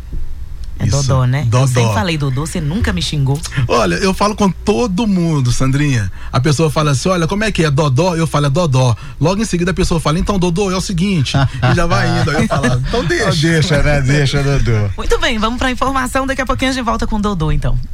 [0.80, 0.98] É Isso.
[0.98, 1.44] Dodó, né?
[1.44, 1.64] Dodó.
[1.64, 3.40] Eu sempre falei Dodô, você nunca me xingou.
[3.68, 6.12] Olha, eu falo com todo mundo, Sandrinha.
[6.32, 7.72] A pessoa fala assim: olha, como é que é?
[7.72, 8.16] Dodó?
[8.16, 8.96] Eu falo, é Dodó.
[9.20, 11.36] Logo em seguida a pessoa fala, então, Dodô, é o seguinte.
[11.38, 12.32] e já vai indo.
[12.32, 13.24] Aí eu falo, então deixa.
[13.30, 14.02] Então deixa, né?
[14.02, 14.90] Deixa, Dodô.
[14.98, 16.26] Muito bem, vamos pra informação.
[16.26, 17.78] Daqui a pouquinho a gente volta com o Dodô, então.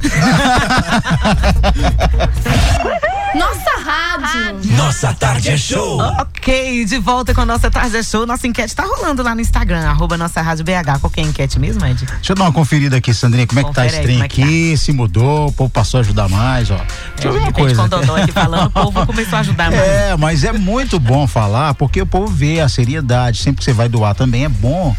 [3.34, 4.72] Nossa rádio.
[4.76, 6.00] Nossa tarde é show.
[6.00, 8.26] Ok, de volta com a nossa tarde é show.
[8.26, 10.98] Nossa enquete tá rolando lá no Instagram, arroba nossa rádio BH.
[11.00, 12.04] Qual que é a enquete mesmo, Ed?
[12.04, 13.46] Deixa eu dar uma conferida aqui, Sandrinha.
[13.46, 14.70] Como é que tá esse trem é aqui?
[14.72, 14.76] Tá?
[14.76, 16.76] Se mudou, o povo passou a ajudar mais, ó.
[17.14, 17.88] Deixa eu ver uma coisa.
[17.88, 19.82] Com o aqui falando, o povo começou a ajudar mais.
[19.82, 23.38] É, mas é muito bom falar, porque o povo vê a seriedade.
[23.38, 24.94] Sempre que você vai doar também é bom.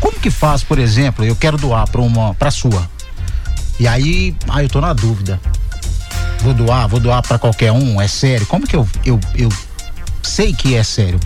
[0.00, 2.88] Como que faz, por exemplo, eu quero doar para uma, para sua.
[3.78, 5.40] E aí, ah, eu tô na dúvida
[6.42, 8.46] vou doar, vou doar para qualquer um, é sério?
[8.46, 9.48] Como que eu, eu, eu
[10.22, 11.20] sei que é sério?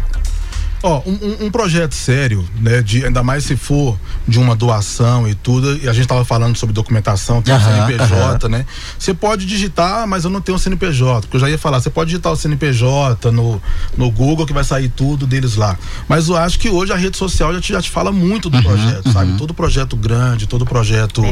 [0.87, 2.83] Ó, oh, um, um, projeto sério, né?
[2.83, 6.59] De, ainda mais se for de uma doação e tudo, e a gente tava falando
[6.59, 8.53] sobre documentação, tem uhum, o CNPJ, uhum.
[8.53, 8.66] né?
[8.99, 11.88] Você pode digitar, mas eu não tenho o CNPJ, porque eu já ia falar, você
[11.88, 13.62] pode digitar o CNPJ no,
[13.97, 15.75] no Google que vai sair tudo deles lá.
[16.07, 18.59] Mas eu acho que hoje a rede social já te, já te fala muito do
[18.59, 19.31] uhum, projeto, sabe?
[19.31, 19.37] Uhum.
[19.38, 21.23] Todo projeto grande, todo projeto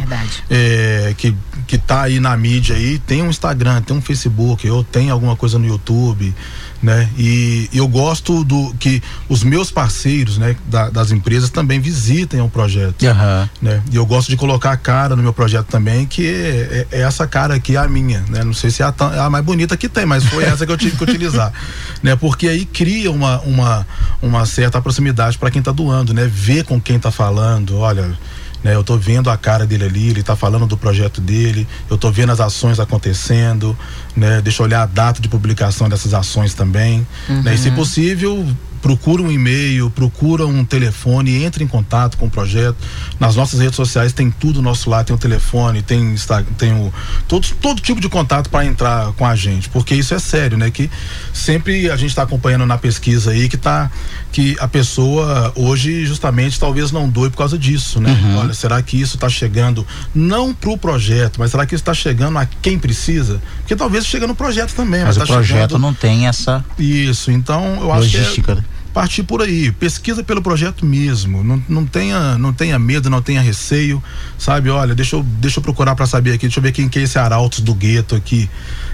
[0.49, 1.37] é, que,
[1.67, 5.37] que tá aí na mídia aí, tem um Instagram, tem um Facebook, ou tem alguma
[5.37, 6.35] coisa no YouTube
[6.83, 7.09] né?
[7.17, 12.49] E eu gosto do que os meus parceiros, né, da, das empresas também visitem o
[12.49, 13.49] projeto, uhum.
[13.63, 13.83] né?
[13.91, 17.03] E eu gosto de colocar a cara no meu projeto também, que é, é, é
[17.03, 18.43] essa cara aqui é a minha, né?
[18.43, 20.73] Não sei se é a, é a, mais bonita que tem, mas foi essa que
[20.73, 21.53] eu tive que utilizar,
[22.03, 22.17] né?
[22.17, 23.87] Porque aí cria uma uma,
[24.21, 26.29] uma certa proximidade para quem está doando, né?
[26.33, 28.19] Ver com quem está falando, olha,
[28.63, 28.75] né?
[28.75, 32.13] Eu estou vendo a cara dele ali, ele está falando do projeto dele, eu estou
[32.13, 33.77] vendo as ações acontecendo,
[34.17, 34.41] né?
[34.41, 37.43] Deixa eu olhar a data de publicação dessas ações também, uhum.
[37.43, 37.55] né?
[37.55, 37.75] E se uhum.
[37.75, 38.47] possível,
[38.83, 42.77] procura um e-mail, procura um telefone, entre em contato com o projeto.
[43.19, 46.17] Nas nossas redes sociais tem tudo nosso lá, tem o telefone, tem,
[46.59, 46.93] tem o,
[47.29, 50.71] todo, todo tipo de contato para entrar com a gente, porque isso é sério, né?
[50.71, 50.91] Que
[51.33, 53.91] sempre a gente está acompanhando na pesquisa aí que tá
[54.33, 58.11] que a pessoa hoje justamente talvez não doe por causa disso, né?
[58.11, 58.39] Uhum.
[58.39, 61.93] Olha, será que isso está chegando não para o projeto, mas será que isso está
[61.93, 63.43] chegando a quem precisa?
[63.59, 65.79] Porque talvez chegue no projeto também, mas, mas o tá projeto chegando...
[65.79, 67.31] não tem essa isso.
[67.31, 68.23] Então eu logística.
[68.23, 68.65] acho que é, né?
[68.93, 73.41] partir por aí, pesquisa pelo projeto mesmo, não, não tenha não tenha medo, não tenha
[73.41, 74.03] receio,
[74.39, 74.71] sabe?
[74.71, 77.03] Olha, deixa eu, deixa eu procurar para saber aqui, deixa eu ver quem que é
[77.03, 78.49] esse Arautos do gueto aqui,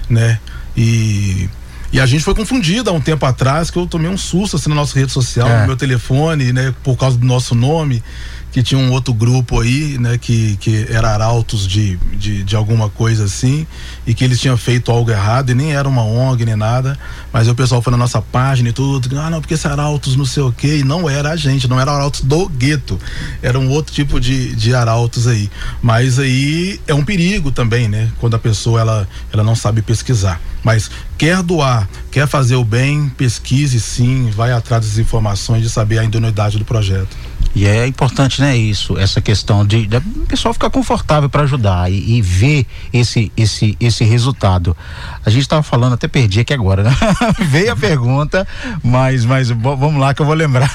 [0.09, 0.39] né?
[0.75, 1.49] E
[1.91, 4.69] e a gente foi confundido há um tempo atrás, que eu tomei um susto assim
[4.69, 5.61] na nossa rede social, é.
[5.61, 8.03] no meu telefone, né, por causa do nosso nome.
[8.51, 12.89] Que tinha um outro grupo aí, né, que, que era arautos de, de, de, alguma
[12.89, 13.65] coisa assim,
[14.07, 16.97] e que eles tinham feito algo errado, e nem era uma ONG nem nada,
[17.31, 20.25] mas o pessoal foi na nossa página e tudo, ah, não, porque esse arautos não
[20.25, 22.99] sei o quê, e não era a gente, não era arautos do gueto,
[23.41, 25.49] era um outro tipo de, de arautos aí.
[25.81, 30.41] Mas aí é um perigo também, né, quando a pessoa ela, ela não sabe pesquisar.
[30.63, 35.99] Mas quer doar, quer fazer o bem, pesquise sim, vai atrás das informações de saber
[35.99, 37.15] a idoneidade do projeto.
[37.55, 41.91] E é importante, né, isso, essa questão de, de o pessoal ficar confortável para ajudar
[41.91, 44.77] e, e, ver esse esse esse resultado.
[45.25, 46.95] A gente estava falando, até perdi aqui agora, né?
[47.49, 48.47] Veio a pergunta,
[48.83, 50.69] mas mas vamos lá que eu vou lembrar.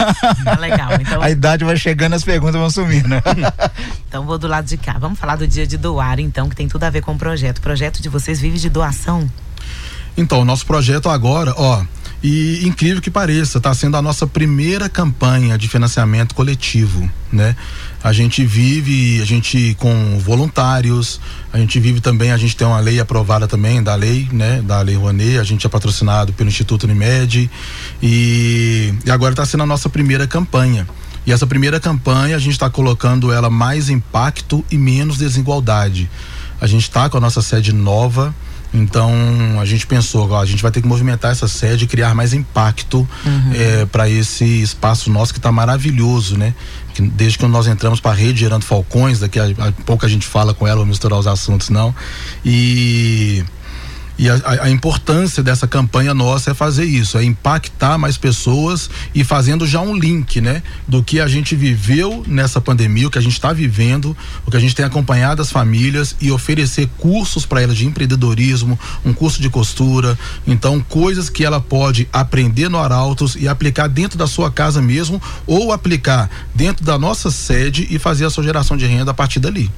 [0.45, 0.91] Ah, legal.
[1.01, 1.23] Então...
[1.25, 3.09] A idade vai chegando, as perguntas vão sumindo.
[3.09, 3.23] Né?
[4.09, 4.97] então vou do lado de cá.
[4.99, 7.59] Vamos falar do dia de doar, então, que tem tudo a ver com o projeto.
[7.59, 9.29] O projeto de vocês vive de doação?
[10.17, 11.83] Então, o nosso projeto agora, ó,
[12.27, 17.55] e incrível que pareça, está sendo a nossa primeira campanha de financiamento coletivo, né?
[18.03, 21.21] A gente vive, a gente com voluntários,
[21.53, 24.63] a gente vive também, a gente tem uma lei aprovada também da lei, né?
[24.63, 27.51] Da lei Rouanet, a gente é patrocinado pelo Instituto Unimed
[28.03, 30.89] e, e agora está sendo a nossa primeira campanha.
[31.27, 36.09] E essa primeira campanha a gente está colocando ela mais impacto e menos desigualdade.
[36.59, 38.35] A gente está com a nossa sede nova,
[38.75, 39.13] então
[39.61, 42.35] a gente pensou, ó, a gente vai ter que movimentar essa sede e criar mais
[42.35, 43.53] impacto uhum.
[43.53, 46.53] é, eh, para esse espaço nosso que está maravilhoso, né?
[46.93, 50.09] Que, desde que nós entramos para a rede Gerando Falcões, daqui a, a pouco a
[50.09, 51.95] gente fala com ela, vou misturar os assuntos não.
[52.45, 53.45] E
[54.17, 59.25] e a, a, importância dessa campanha nossa é fazer isso, é impactar mais pessoas e
[59.25, 60.63] fazendo já um link, né?
[60.87, 64.57] Do que a gente viveu nessa pandemia, o que a gente está vivendo, o que
[64.57, 69.43] a gente tem acompanhado as famílias e oferecer cursos para elas de empreendedorismo, um curso
[69.43, 74.51] de costura, então coisas que ela pode aprender no Arautos e aplicar dentro da sua
[74.51, 79.11] casa mesmo ou aplicar dentro da nossa sede e fazer a sua geração de renda
[79.11, 79.71] a partir dali.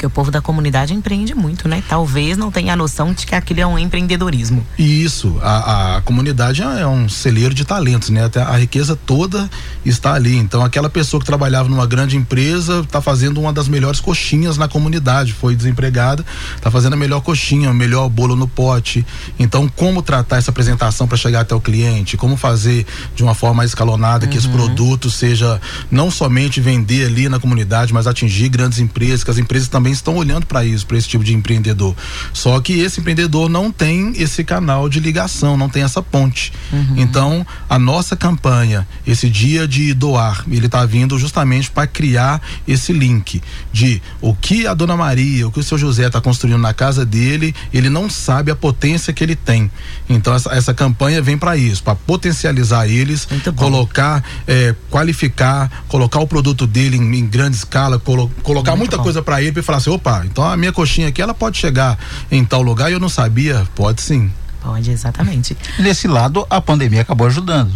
[0.00, 1.82] Porque o povo da comunidade empreende muito, né?
[1.86, 4.66] Talvez não tenha a noção de que aquilo é um empreendedorismo.
[4.78, 8.24] Isso, a, a comunidade é um celeiro de talentos, né?
[8.24, 9.50] Até a riqueza toda
[9.84, 10.34] está ali.
[10.34, 14.68] Então, aquela pessoa que trabalhava numa grande empresa está fazendo uma das melhores coxinhas na
[14.68, 16.24] comunidade, foi desempregada,
[16.56, 19.04] está fazendo a melhor coxinha, o melhor bolo no pote.
[19.38, 22.16] Então, como tratar essa apresentação para chegar até o cliente?
[22.16, 24.32] Como fazer de uma forma escalonada uhum.
[24.32, 24.54] que esse uhum.
[24.54, 25.60] produto seja
[25.90, 29.92] não somente vender ali na comunidade, mas atingir grandes empresas, que as empresas também também
[29.92, 31.94] estão olhando para isso, para esse tipo de empreendedor.
[32.32, 36.52] Só que esse empreendedor não tem esse canal de ligação, não tem essa ponte.
[36.72, 36.94] Uhum.
[36.96, 42.92] Então, a nossa campanha, esse dia de doar, ele está vindo justamente para criar esse
[42.92, 46.72] link de o que a dona Maria, o que o seu José está construindo na
[46.72, 49.70] casa dele, ele não sabe a potência que ele tem.
[50.08, 53.26] Então, essa, essa campanha vem para isso, para potencializar eles,
[53.56, 58.96] colocar, é, qualificar, colocar o produto dele em, em grande escala, colo, colocar Muito muita
[58.98, 59.02] bom.
[59.04, 61.98] coisa para ele e falar assim, opa, então a minha coxinha aqui ela pode chegar
[62.30, 64.30] em tal lugar e eu não sabia, pode sim.
[64.62, 65.56] Pode, exatamente.
[65.78, 67.72] Nesse lado, a pandemia acabou ajudando.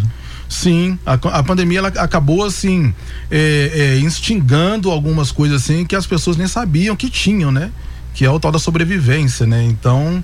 [0.49, 2.95] Sim, a, a pandemia ela acabou assim
[3.31, 7.71] é, é, instigando algumas coisas assim que as pessoas nem sabiam que tinham, né?
[8.13, 9.65] Que é o tal da sobrevivência, né?
[9.65, 10.23] Então,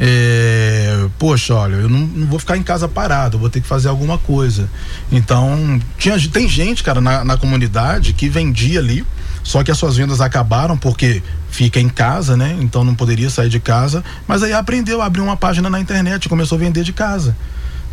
[0.00, 3.88] é, poxa, olha, eu não, não, vou ficar em casa parado, vou ter que fazer
[3.88, 4.68] alguma coisa.
[5.12, 9.04] Então, tinha, tem gente, cara, na, na comunidade que vendia ali
[9.48, 12.54] só que as suas vendas acabaram porque fica em casa, né?
[12.60, 14.04] Então não poderia sair de casa.
[14.26, 17.34] Mas aí aprendeu, abriu uma página na internet, começou a vender de casa.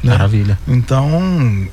[0.04, 0.12] Né?
[0.12, 0.60] Maravilha.
[0.68, 1.10] Então,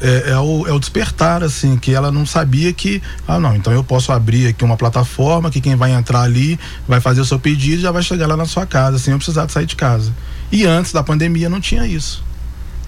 [0.00, 3.72] é, é, o, é o despertar, assim, que ela não sabia que, ah, não, então
[3.72, 7.40] eu posso abrir aqui uma plataforma que quem vai entrar ali vai fazer o seu
[7.40, 9.74] pedido e já vai chegar lá na sua casa, sem eu precisar de sair de
[9.74, 10.12] casa.
[10.52, 12.22] E antes da pandemia não tinha isso,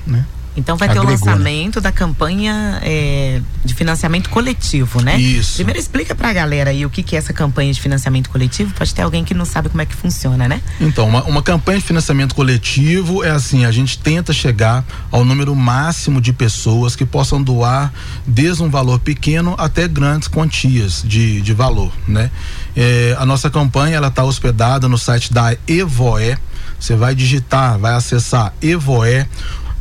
[0.06, 0.24] né?
[0.56, 1.32] Então vai Agregou, ter o né?
[1.32, 1.82] lançamento né?
[1.82, 5.18] da campanha é, de financiamento coletivo, né?
[5.18, 5.56] Isso.
[5.56, 8.72] Primeiro explica pra galera aí o que, que é essa campanha de financiamento coletivo.
[8.74, 10.62] Pode ter alguém que não sabe como é que funciona, né?
[10.80, 15.54] Então, uma, uma campanha de financiamento coletivo é assim, a gente tenta chegar ao número
[15.56, 17.92] máximo de pessoas que possam doar
[18.26, 22.30] desde um valor pequeno até grandes quantias de, de valor, né?
[22.76, 26.36] É, a nossa campanha ela está hospedada no site da Evoe.
[26.78, 29.26] Você vai digitar, vai acessar Evoe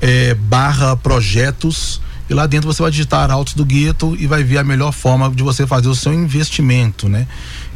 [0.04, 4.58] é, barra projetos e lá dentro você vai digitar Arautos do Gueto e vai ver
[4.58, 7.28] a melhor forma de você fazer o seu investimento, né?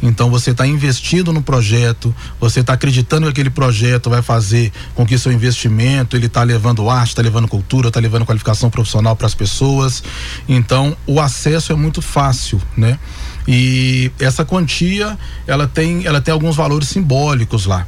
[0.02, 5.06] Então você está investindo no projeto, você está acreditando que aquele projeto vai fazer com
[5.06, 9.26] que seu investimento ele está levando arte, está levando cultura, está levando qualificação profissional para
[9.26, 10.02] as pessoas.
[10.48, 12.98] Então o acesso é muito fácil, né?
[13.46, 17.86] E essa quantia ela tem ela tem alguns valores simbólicos lá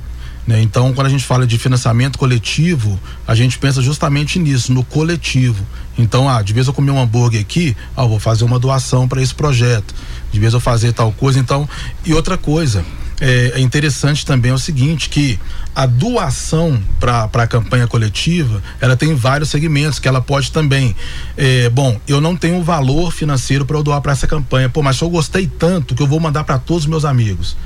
[0.50, 0.60] Né?
[0.62, 5.64] Então, quando a gente fala de financiamento coletivo, a gente pensa justamente nisso, no coletivo.
[5.96, 9.22] Então, ah, de vez eu comer um hambúrguer aqui, ah, vou fazer uma doação para
[9.22, 9.94] esse projeto.
[10.32, 11.68] De vez eu fazer tal coisa, então.
[12.04, 12.84] E outra coisa,
[13.20, 15.38] é, é interessante também é o seguinte, que
[15.72, 20.96] a doação para a campanha coletiva, ela tem vários segmentos que ela pode também.
[21.36, 25.00] É, bom, eu não tenho valor financeiro para eu doar para essa campanha, pô, mas
[25.00, 27.56] eu gostei tanto que eu vou mandar para todos os meus amigos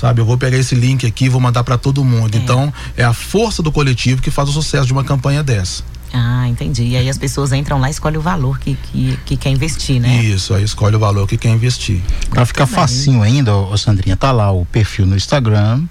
[0.00, 0.20] sabe?
[0.20, 2.34] Eu vou pegar esse link aqui e vou mandar para todo mundo.
[2.34, 2.38] É.
[2.38, 5.82] Então, é a força do coletivo que faz o sucesso de uma campanha dessa.
[6.12, 6.84] Ah, entendi.
[6.84, 10.00] E aí as pessoas entram lá e escolhem o valor que, que, que quer investir,
[10.00, 10.22] né?
[10.24, 12.00] Isso, aí escolhe o valor que quer investir.
[12.30, 12.74] Pra ficar bem.
[12.74, 15.84] facinho ainda, ô Sandrinha, tá lá o perfil no Instagram,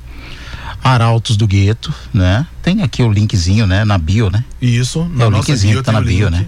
[0.84, 2.46] Arautos do Gueto, né?
[2.62, 3.86] Tem aqui o linkzinho, né?
[3.86, 4.44] Na bio, né?
[4.62, 6.48] Isso, na é o linkzinho que tá na bio, né?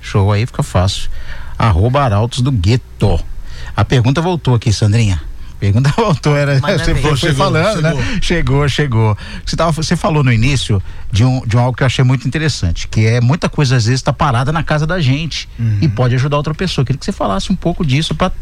[0.00, 1.10] Show aí, fica fácil.
[1.58, 3.18] Arroba Arautos do Gueto.
[3.74, 5.31] A pergunta voltou aqui, Sandrinha
[5.62, 7.94] pergunta voltou, era, você foi, chegou, falando, chegou.
[7.94, 8.18] né?
[8.20, 9.18] Chegou, chegou.
[9.46, 12.26] Você, tava, você falou no início de, um, de um algo que eu achei muito
[12.26, 15.78] interessante, que é muita coisa às vezes está parada na casa da gente uhum.
[15.80, 16.84] e pode ajudar outra pessoa.
[16.84, 18.32] Queria que você falasse um pouco disso para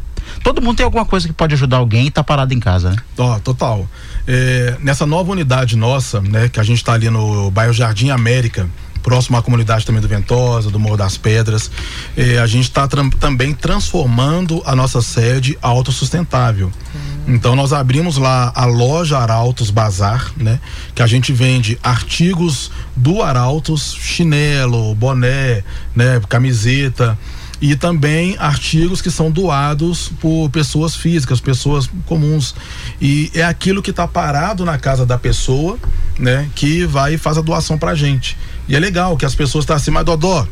[0.42, 2.96] todo mundo tem alguma coisa que pode ajudar alguém e tá parado em casa, né?
[3.18, 3.86] Oh, total.
[4.26, 8.68] É, nessa nova unidade nossa, né, que a gente está ali no bairro Jardim América,
[9.02, 11.70] próximo à comunidade também do Ventosa, do Morro das Pedras.
[12.16, 16.66] Eh, a gente está também transformando a nossa sede autossustentável.
[16.66, 17.34] Uhum.
[17.34, 20.60] Então nós abrimos lá a loja Arautos Bazar, né?
[20.94, 25.62] Que a gente vende artigos do Arautos, chinelo, boné,
[25.94, 26.20] né?
[26.28, 27.18] Camiseta
[27.60, 32.54] e também artigos que são doados por pessoas físicas, pessoas comuns.
[33.00, 35.78] E é aquilo que está parado na casa da pessoa,
[36.18, 38.36] né, que vai e faz a doação pra gente.
[38.70, 40.46] E é legal que as pessoas estão tá assim, mas Dodó,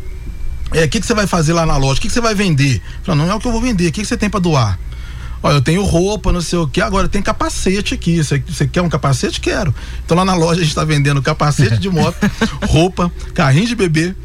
[0.72, 2.00] é, o que, que você vai fazer lá na loja?
[2.00, 2.82] O que, que você vai vender?
[3.04, 4.76] Fala, não é o que eu vou vender, o que, que você tem para doar?
[5.40, 8.20] Olha, eu tenho roupa, não sei o que, agora tem capacete aqui.
[8.20, 9.40] Você quer um capacete?
[9.40, 9.72] Quero.
[10.04, 12.16] Então lá na loja a gente está vendendo capacete de moto,
[12.66, 14.16] roupa, carrinho de bebê,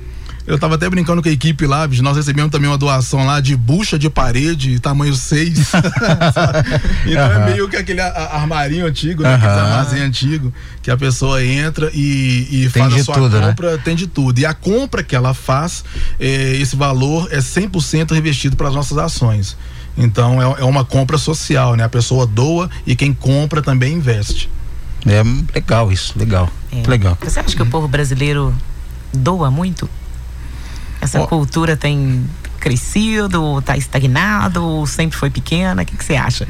[0.46, 3.56] eu tava até brincando com a equipe lá, nós recebemos também uma doação lá de
[3.56, 5.60] bucha de parede, tamanho 6.
[7.08, 7.32] então uhum.
[7.32, 9.30] é meio que aquele armarinho antigo, né?
[9.30, 9.36] Uhum.
[9.36, 13.48] Aquele armazém antigo, que a pessoa entra e, e faz a sua tudo, né?
[13.48, 13.82] compra, né?
[13.84, 14.40] tem de tudo.
[14.40, 15.84] E a compra que ela faz,
[16.20, 19.56] é, esse valor é 100% revestido para as nossas ações.
[19.98, 21.84] Então é, é uma compra social, né?
[21.84, 24.50] A pessoa doa e quem compra também investe.
[25.06, 25.22] É
[25.54, 26.50] legal isso, legal.
[26.72, 26.88] É.
[26.88, 27.18] Legal.
[27.22, 28.54] Você acha que o povo brasileiro
[29.14, 29.90] doa muito?
[31.04, 31.28] Essa oh.
[31.28, 32.26] cultura tem
[32.60, 35.82] crescido, está estagnado, sempre foi pequena?
[35.82, 36.48] O que, você acha?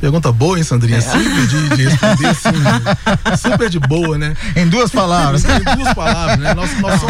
[0.00, 0.98] Pergunta boa, hein, Sandrinha?
[0.98, 1.00] É.
[1.02, 4.34] Simples de, de responder, assim, super de boa, né?
[4.56, 5.44] Em duas palavras.
[5.44, 6.54] em duas palavras, né?
[6.54, 7.06] Nosso, nosso...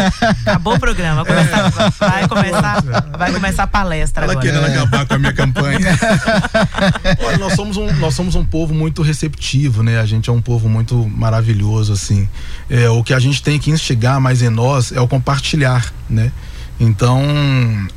[0.47, 1.71] Acabou o programa, vai começar, é.
[1.99, 2.85] vai começar,
[3.17, 4.47] vai começar a palestra ela agora.
[4.47, 4.77] querendo é.
[4.77, 5.79] acabar com a minha campanha.
[7.25, 10.01] Olha, nós somos, um, nós somos um povo muito receptivo, né?
[10.01, 12.29] A gente é um povo muito maravilhoso, assim.
[12.69, 16.33] É, o que a gente tem que instigar mais em nós é o compartilhar, né?
[16.79, 17.23] Então,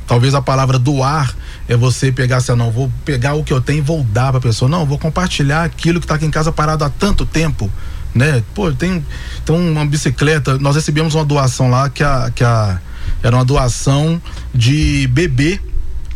[0.06, 1.34] talvez a palavra doar
[1.68, 4.38] é você pegar assim, não, vou pegar o que eu tenho e vou dar para
[4.38, 4.68] a pessoa.
[4.68, 7.70] Não, vou compartilhar aquilo que está aqui em casa parado há tanto tempo,
[8.14, 8.42] né?
[8.54, 9.04] Pô, tem
[9.42, 12.80] então uma bicicleta, nós recebemos uma doação lá que a que a
[13.22, 14.20] era uma doação
[14.54, 15.60] de bebê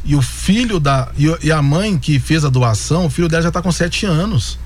[0.05, 3.48] e o filho da e, a mãe que fez a doação, o filho dela já
[3.48, 4.59] está com sete anos.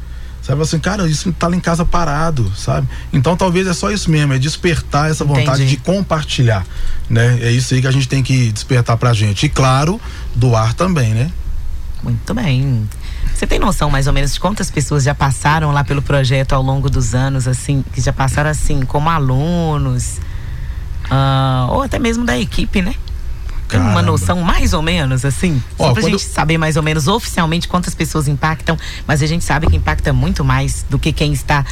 [0.46, 2.86] Sabe assim, cara, isso tá lá em casa parado, sabe?
[3.12, 5.40] Então talvez é só isso mesmo, é despertar essa Entendi.
[5.40, 6.64] vontade de compartilhar,
[7.10, 7.40] né?
[7.42, 9.46] É isso aí que a gente tem que despertar pra gente.
[9.46, 10.00] E claro,
[10.36, 11.32] doar também, né?
[12.00, 12.88] Muito bem.
[13.34, 16.62] Você tem noção mais ou menos de quantas pessoas já passaram lá pelo projeto ao
[16.62, 20.20] longo dos anos, assim, que já passaram assim, como alunos,
[21.10, 22.94] uh, ou até mesmo da equipe, né?
[23.68, 25.62] Tem uma noção mais ou menos, assim?
[25.78, 26.12] Ó, só pra quando...
[26.12, 30.12] gente saber mais ou menos oficialmente quantas pessoas impactam, mas a gente sabe que impacta
[30.12, 31.64] muito mais do que quem está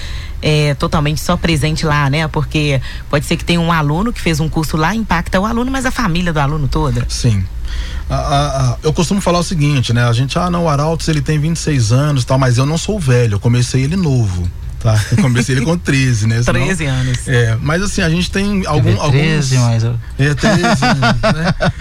[0.43, 2.27] é, totalmente só presente lá, né?
[2.29, 5.71] Porque pode ser que tenha um aluno que fez um curso lá, impacta o aluno,
[5.71, 7.07] mas a família do aluno toda.
[7.09, 7.45] Sim.
[8.83, 10.05] eu costumo falar o seguinte, né?
[10.05, 12.77] A gente, ah, não, o Arautos ele tem 26 anos e tal, mas eu não
[12.77, 14.49] sou velho, eu comecei ele novo.
[14.85, 16.43] Tá, eu comecei ele com 13, né?
[16.43, 17.27] Senão, 13 anos.
[17.27, 19.83] É, mas assim, a gente tem algum, 13, alguns.
[19.83, 19.85] Mais...
[20.19, 21.73] É, 13 anos, né?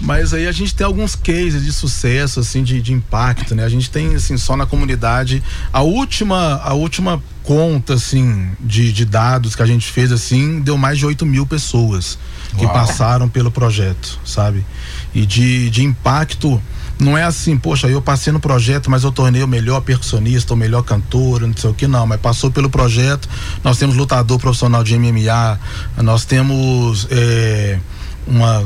[0.00, 3.64] Mas aí a gente tem alguns cases de sucesso, assim, de, de impacto, né?
[3.64, 5.42] A gente tem, assim, só na comunidade.
[5.72, 10.78] A última, a última conta, assim, de, de dados que a gente fez, assim, deu
[10.78, 12.16] mais de 8 mil pessoas
[12.56, 12.72] que Uau.
[12.72, 14.64] passaram pelo projeto, sabe?
[15.12, 16.62] E de, de impacto
[16.98, 20.56] não é assim, poxa, eu passei no projeto, mas eu tornei o melhor percussionista, o
[20.56, 22.06] melhor cantor, não sei o que, não.
[22.06, 23.28] Mas passou pelo projeto,
[23.62, 25.58] nós temos lutador profissional de MMA,
[26.02, 27.06] nós temos.
[27.10, 27.78] É,
[28.26, 28.64] uma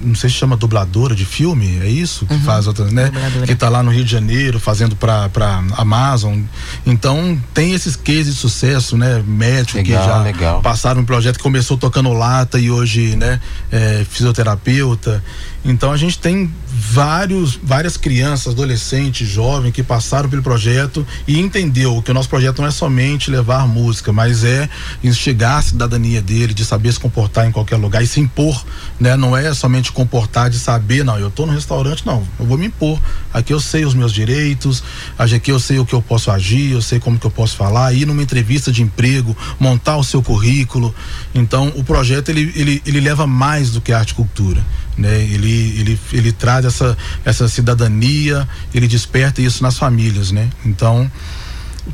[0.00, 2.40] não sei se chama dubladora de filme, é isso que uhum.
[2.42, 3.06] faz outra, né?
[3.06, 3.46] Dubladora.
[3.46, 6.40] Que tá lá no Rio de Janeiro fazendo para para Amazon.
[6.86, 9.22] Então, tem esses cases de sucesso, né?
[9.26, 10.62] Médico legal, que já legal.
[10.62, 13.40] passaram um projeto que começou tocando lata e hoje, né,
[13.72, 15.22] é fisioterapeuta.
[15.64, 22.02] Então a gente tem vários, várias crianças, adolescentes, jovens que passaram pelo projeto e entendeu
[22.02, 24.68] que o nosso projeto não é somente levar música, mas é
[25.02, 28.62] instigar a cidadania dele, de saber se comportar em qualquer lugar e se impor,
[29.00, 29.16] né?
[29.16, 32.66] Não é somente comportar de saber, não, eu estou no restaurante, não, eu vou me
[32.66, 33.00] impor.
[33.32, 34.82] Aqui eu sei os meus direitos,
[35.18, 37.94] aqui eu sei o que eu posso agir, eu sei como que eu posso falar,
[37.94, 40.94] ir numa entrevista de emprego, montar o seu currículo.
[41.34, 44.62] Então, o projeto ele, ele, ele leva mais do que arte e cultura
[44.96, 45.22] né?
[45.22, 50.48] Ele, ele, ele traz essa, essa cidadania, ele desperta isso nas famílias, né?
[50.64, 51.10] Então,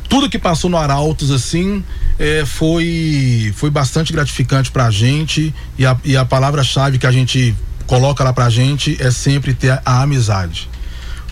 [0.08, 1.84] tudo que passou no Arautos assim
[2.18, 7.12] é, foi foi bastante gratificante para a gente e a, e a palavra-chave que a
[7.12, 7.54] gente
[7.86, 10.68] coloca lá para a gente é sempre ter a, a amizade.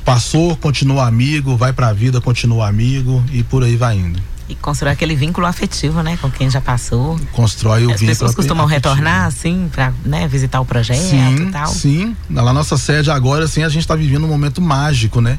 [0.05, 4.21] Passou, continua amigo, vai para a vida, continua amigo e por aí vai indo.
[4.49, 6.17] E constrói aquele vínculo afetivo, né?
[6.21, 7.21] Com quem já passou.
[7.33, 8.95] Constrói o As vínculo As pessoas costumam afetivo.
[8.95, 11.67] retornar, assim, para né, visitar o projeto sim, e tal.
[11.67, 15.37] Sim, na nossa sede agora, assim, a gente está vivendo um momento mágico, né?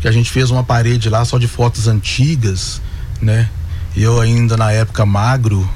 [0.00, 2.82] Que a gente fez uma parede lá só de fotos antigas,
[3.22, 3.48] né?
[3.96, 5.68] Eu ainda na época magro.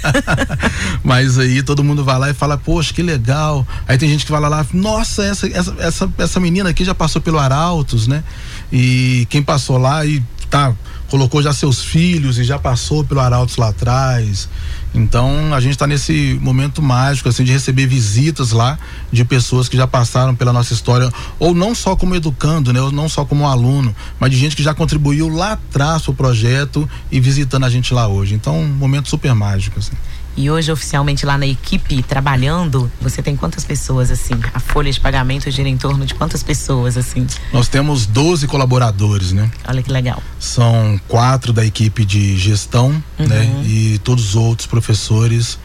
[1.04, 3.66] Mas aí todo mundo vai lá e fala, poxa, que legal.
[3.86, 7.20] Aí tem gente que vai lá, nossa, essa, essa, essa, essa menina aqui já passou
[7.20, 8.24] pelo Arautos, né?
[8.72, 10.74] E quem passou lá e tá
[11.10, 14.48] colocou já seus filhos e já passou pelo Arautos lá atrás.
[14.94, 18.78] Então a gente está nesse momento mágico assim de receber visitas lá
[19.12, 22.92] de pessoas que já passaram pela nossa história, ou não só como educando, né, ou
[22.92, 26.88] não só como aluno, mas de gente que já contribuiu lá atrás para o projeto
[27.10, 28.34] e visitando a gente lá hoje.
[28.34, 29.92] Então, um momento super mágico assim.
[30.40, 34.32] E hoje, oficialmente, lá na equipe, trabalhando, você tem quantas pessoas, assim?
[34.54, 37.26] A folha de pagamento gira em torno de quantas pessoas, assim?
[37.52, 39.50] Nós temos 12 colaboradores, né?
[39.68, 40.22] Olha que legal.
[40.38, 42.86] São quatro da equipe de gestão,
[43.18, 43.26] uhum.
[43.26, 43.62] né?
[43.66, 45.58] E todos os outros professores.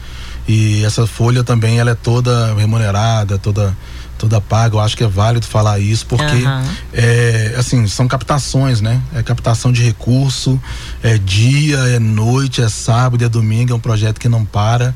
[0.46, 3.74] E essa folha também, ela é toda remunerada, toda
[4.16, 4.76] toda paga.
[4.76, 6.64] Eu acho que é válido falar isso, porque uhum.
[6.92, 9.00] é, assim, são captações, né?
[9.14, 10.60] É captação de recurso,
[11.02, 14.94] é dia, é noite, é sábado, é domingo, é um projeto que não para,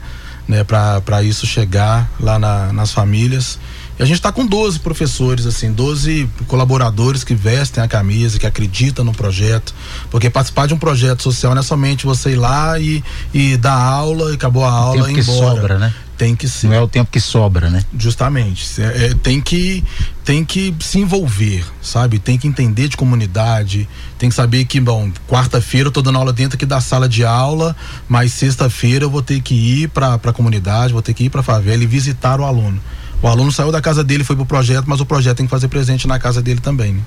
[0.48, 0.64] né?
[0.64, 3.58] Para isso chegar lá na, nas famílias.
[4.00, 8.46] E a gente está com 12 professores, assim, 12 colaboradores que vestem a camisa, que
[8.46, 9.74] acreditam no projeto.
[10.10, 13.04] Porque participar de um projeto social não é somente você ir lá e,
[13.34, 15.54] e dar aula e acabou a aula e ir embora.
[15.54, 15.94] Sobra, né?
[16.20, 16.66] Tem que ser.
[16.66, 17.82] Não é o tempo que sobra, né?
[17.98, 18.78] Justamente.
[18.78, 19.82] É, é, tem, que,
[20.22, 22.18] tem que se envolver, sabe?
[22.18, 26.30] Tem que entender de comunidade, tem que saber que, bom, quarta-feira eu tô dando aula
[26.30, 27.74] dentro aqui da sala de aula,
[28.06, 31.40] mas sexta-feira eu vou ter que ir para a comunidade, vou ter que ir para
[31.40, 32.78] a favela e visitar o aluno.
[33.22, 35.68] O aluno saiu da casa dele, foi pro projeto, mas o projeto tem que fazer
[35.68, 36.92] presente na casa dele também.
[36.92, 37.02] Né?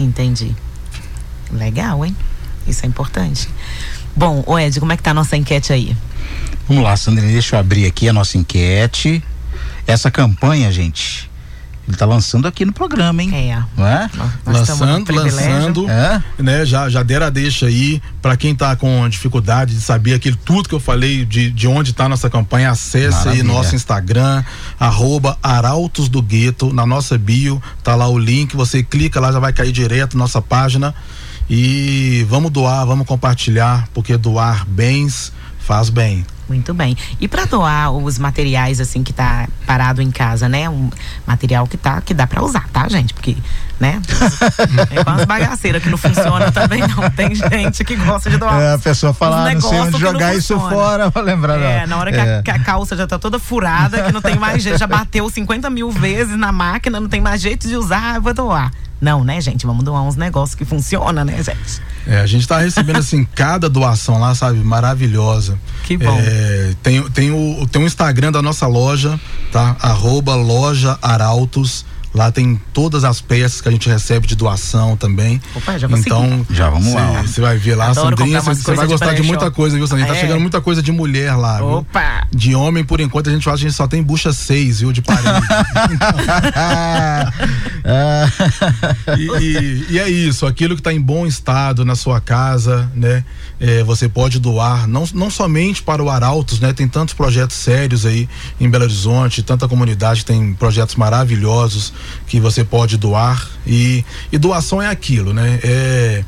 [0.00, 0.56] Entendi.
[1.52, 2.16] Legal, hein?
[2.66, 3.48] Isso é importante.
[4.16, 5.96] Bom, o Ed, como é que tá a nossa enquete aí?
[6.68, 9.22] Vamos lá, Sandrine, deixa eu abrir aqui a nossa enquete.
[9.86, 11.30] Essa campanha, gente,
[11.86, 13.30] ele tá lançando aqui no programa, hein?
[13.32, 13.62] É.
[13.76, 14.10] Não é?
[14.44, 15.88] lançando, lançando.
[15.88, 16.22] É?
[16.36, 20.36] Né, já, já deram a deixa aí para quem tá com dificuldade de saber aquilo
[20.44, 23.42] tudo que eu falei de, de onde tá nossa campanha, acesse Maravilha.
[23.42, 24.42] aí nosso Instagram,
[24.80, 29.38] arroba Arautos do Gueto, na nossa bio, tá lá o link, você clica lá, já
[29.38, 30.92] vai cair direto nossa página.
[31.48, 36.26] E vamos doar, vamos compartilhar, porque doar bens faz bem.
[36.48, 36.96] Muito bem.
[37.20, 40.68] E para doar os materiais assim que tá parado em casa, né?
[40.68, 40.90] Um
[41.26, 43.12] material que tá que dá para usar, tá, gente?
[43.12, 43.36] Porque,
[43.80, 44.00] né?
[44.90, 47.10] é com as bagaceiras que não funciona também não.
[47.10, 48.60] Tem gente que gosta de doar.
[48.60, 51.58] É, a pessoa fala, ah, não sei onde jogar isso fora, vou lembrar.
[51.58, 51.88] É, não.
[51.88, 52.38] na hora que, é.
[52.38, 55.28] a, que, a, calça já tá toda furada, que não tem mais jeito, já bateu
[55.28, 58.70] 50 mil vezes na máquina, não tem mais jeito de usar, vou doar.
[59.00, 59.66] Não, né, gente?
[59.66, 61.82] Vamos doar uns negócios que funcionam, né, gente?
[62.06, 65.58] É, a gente tá recebendo, assim, cada doação lá, sabe, maravilhosa.
[65.84, 66.18] Que bom.
[66.18, 69.20] É, tem, tem, o, tem o Instagram da nossa loja,
[69.52, 69.76] tá?
[69.80, 71.84] Arroba loja Arautos
[72.16, 75.38] Lá tem todas as peças que a gente recebe de doação também.
[75.54, 77.20] Opa, já então, já vamos lá.
[77.20, 80.08] Você vai ver lá, Adoro Sandrinha, você vai gostar de, de muita coisa, viu, Sandrinha?
[80.08, 80.20] Tá é.
[80.20, 81.62] Chegando muita coisa de mulher lá.
[81.62, 82.26] Opa!
[82.30, 82.38] Viu?
[82.40, 84.92] De homem, por enquanto, a gente fala que a gente só tem bucha 6, viu?
[84.92, 85.28] De parede.
[89.18, 93.24] e, e, e, é isso, aquilo que está em bom estado na sua casa, né?
[93.60, 96.72] É, você pode doar, não, não somente para o Arautos, né?
[96.72, 98.26] Tem tantos projetos sérios aí
[98.58, 101.92] em Belo Horizonte, tanta comunidade tem projetos maravilhosos
[102.26, 105.60] que você pode doar e, e doação é aquilo, né?
[105.62, 106.24] É,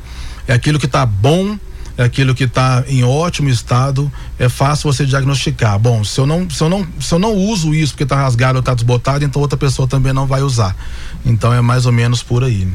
[0.47, 1.57] é aquilo que está bom
[1.99, 4.09] é aquilo que está em ótimo estado,
[4.39, 5.77] é fácil você diagnosticar.
[5.77, 8.55] Bom, se eu não, se eu não, se eu não uso isso porque está rasgado
[8.55, 10.73] ou está desbotado, então outra pessoa também não vai usar.
[11.25, 12.63] Então é mais ou menos por aí.
[12.63, 12.71] Né?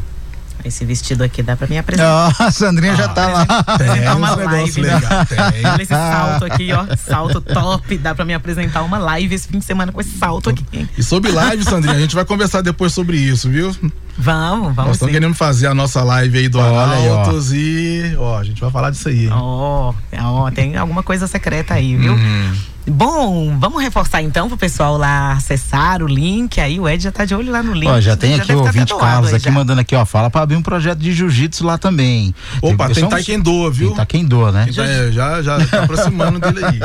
[0.64, 2.34] Esse vestido aqui dá pra me apresentar.
[2.38, 3.46] Ah, a Sandrinha ah, já tá lá.
[3.76, 4.94] Tem uma live, né?
[4.94, 5.66] legal, tem.
[5.66, 6.96] Olha esse salto aqui, ó.
[6.96, 7.98] Salto top.
[7.98, 10.88] Dá pra me apresentar uma live esse fim de semana com esse salto aqui.
[10.96, 13.76] E sobre live, Sandrinha, a gente vai conversar depois sobre isso, viu?
[14.16, 14.76] Vamos, vamos.
[14.76, 18.70] Nós estamos querendo fazer a nossa live aí do Arautos e, ó, a gente vai
[18.70, 19.28] falar disso aí.
[19.28, 22.12] Ó, ó, tem alguma coisa secreta aí, viu?
[22.12, 22.54] Uhum.
[22.86, 26.78] Bom, vamos reforçar então pro pessoal lá acessar o link aí.
[26.78, 27.88] O Ed já tá de olho lá no link.
[27.88, 29.50] Ó, já tem já aqui o ouvinte Carlos aqui já.
[29.50, 30.04] mandando aqui, ó.
[30.04, 32.34] Fala pra abrir um projeto de jiu-jitsu lá também.
[32.60, 33.88] Opa, tem, tem Taekwondo, viu?
[33.88, 34.66] Tem Taekwondo, né?
[34.68, 36.80] É, já, já tá aproximando dele aí.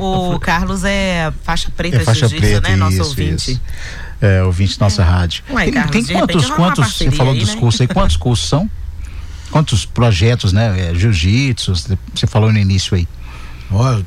[0.00, 2.74] O, o Carlos é faixa preta é faixa jiu-jitsu, né?
[2.74, 3.52] Nosso isso, ouvinte.
[3.52, 3.60] Isso.
[4.20, 5.44] É, ouvinte nossa rádio.
[5.50, 7.60] Ué, tem, Carlos, tem quantos, quantos, você falou aí, dos né?
[7.60, 8.70] cursos aí, quantos cursos são?
[9.50, 10.90] Quantos projetos, né?
[10.90, 11.72] É, jiu-jitsu,
[12.14, 13.06] você falou no início aí.
[13.70, 14.04] Olha,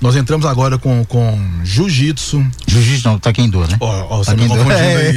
[0.00, 2.44] nós entramos agora com, com jiu-jitsu.
[2.66, 3.76] Jiu-jitsu não, taekwondo, né?
[3.80, 5.14] Ó, ó, você me confundindo aí.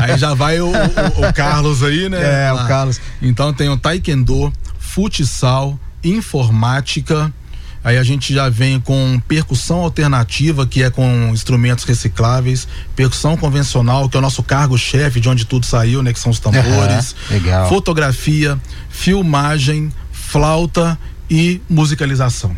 [0.02, 2.46] Aí já vai o, o, o Carlos aí, né?
[2.46, 3.00] É, o Carlos.
[3.20, 7.32] Então tem o taekwondo, futsal, informática,
[7.82, 14.08] Aí a gente já vem com percussão alternativa, que é com instrumentos recicláveis, percussão convencional,
[14.08, 16.12] que é o nosso cargo-chefe, de onde tudo saiu, né?
[16.12, 17.12] Que são os tambores.
[17.12, 17.68] Uhum, legal.
[17.68, 18.60] Fotografia,
[18.90, 20.98] filmagem, flauta
[21.30, 22.54] e musicalização.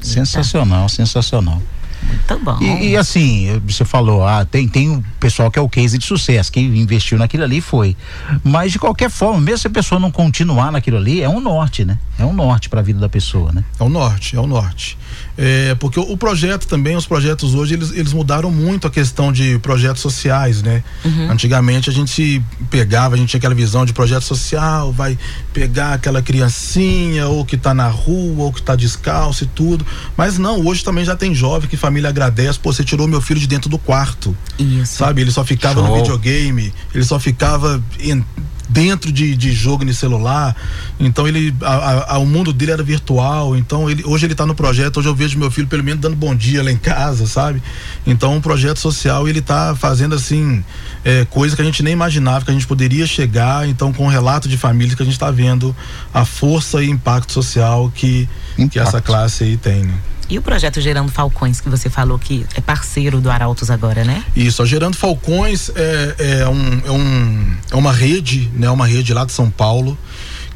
[0.00, 1.60] Sensacional, sensacional.
[2.06, 2.58] Muito bom.
[2.60, 6.04] E, e, assim, você falou, ah, tem, tem um pessoal que é o case de
[6.04, 7.96] sucesso, que investiu naquilo ali foi.
[8.42, 11.84] Mas de qualquer forma, mesmo se a pessoa não continuar naquilo ali, é um norte,
[11.84, 11.98] né?
[12.18, 13.64] É um norte para a vida da pessoa, né?
[13.78, 14.96] É o um norte, é o um norte.
[15.36, 19.32] É, porque o, o, projeto também, os projetos hoje, eles, eles mudaram muito a questão
[19.32, 20.82] de projetos sociais, né?
[21.04, 21.30] Uhum.
[21.30, 25.18] Antigamente a gente pegava, a gente tinha aquela visão de projeto social, vai
[25.52, 29.84] pegar aquela criancinha, ou que está na rua, ou que está descalço e tudo.
[30.16, 33.40] Mas não, hoje também já tem jovem que família agradece, pô, você tirou meu filho
[33.40, 34.36] de dentro do quarto.
[34.58, 34.96] Isso.
[34.98, 35.20] Sabe?
[35.20, 35.88] Ele só ficava Show.
[35.88, 38.24] no videogame, ele só ficava em,
[38.68, 40.56] dentro de, de jogo no celular.
[40.98, 43.56] Então ele, a, a, o mundo dele era virtual.
[43.56, 44.98] Então ele, hoje ele está no projeto.
[44.98, 47.62] Hoje eu vejo meu filho pelo menos dando bom dia lá em casa, sabe?
[48.06, 50.64] Então um projeto social ele está fazendo assim
[51.04, 53.68] é, coisa que a gente nem imaginava que a gente poderia chegar.
[53.68, 55.74] Então com o relato de famílias que a gente está vendo
[56.12, 58.28] a força e impacto social que
[58.70, 59.84] que essa classe aí tem.
[59.84, 59.94] Né?
[60.28, 64.24] E o projeto Gerando Falcões, que você falou que é parceiro do Arautos agora, né?
[64.34, 68.70] Isso, a Gerando Falcões é, é, um, é, um, é uma rede, né?
[68.70, 69.98] Uma rede lá de São Paulo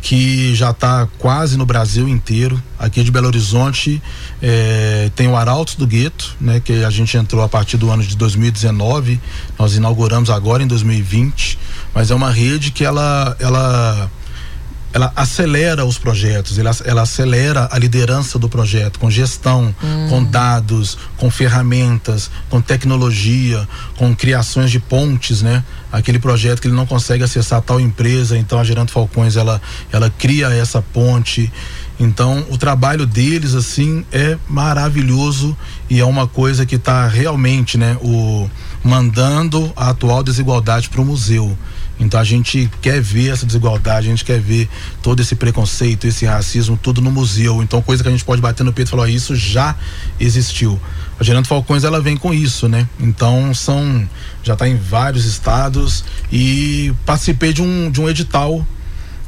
[0.01, 2.63] que já está quase no Brasil inteiro.
[2.79, 4.01] Aqui de Belo Horizonte
[4.41, 6.61] é, tem o Arautos do Gueto, né?
[6.61, 9.21] Que a gente entrou a partir do ano de 2019.
[9.59, 11.59] Nós inauguramos agora em 2020.
[11.95, 14.11] Mas é uma rede que ela, ela
[14.93, 20.07] ela acelera os projetos, ela, ela acelera a liderança do projeto, com gestão, hum.
[20.09, 25.63] com dados, com ferramentas, com tecnologia, com criações de pontes, né?
[25.93, 29.61] Aquele projeto que ele não consegue acessar tal empresa, então a Gerando Falcões ela,
[29.93, 31.53] ela cria essa ponte.
[32.01, 35.57] Então, o trabalho deles, assim, é maravilhoso
[35.91, 38.49] e é uma coisa que está realmente, né, o,
[38.85, 41.57] mandando a atual desigualdade para o museu.
[41.99, 44.69] Então a gente quer ver essa desigualdade, a gente quer ver
[45.03, 47.63] todo esse preconceito, esse racismo, tudo no museu.
[47.63, 49.75] Então, coisa que a gente pode bater no peito e falar, isso já
[50.21, 50.81] existiu.
[51.19, 52.89] A Gerando Falcões ela vem com isso, né?
[53.01, 54.09] Então são
[54.45, 58.65] já está em vários estados e participei de um de um edital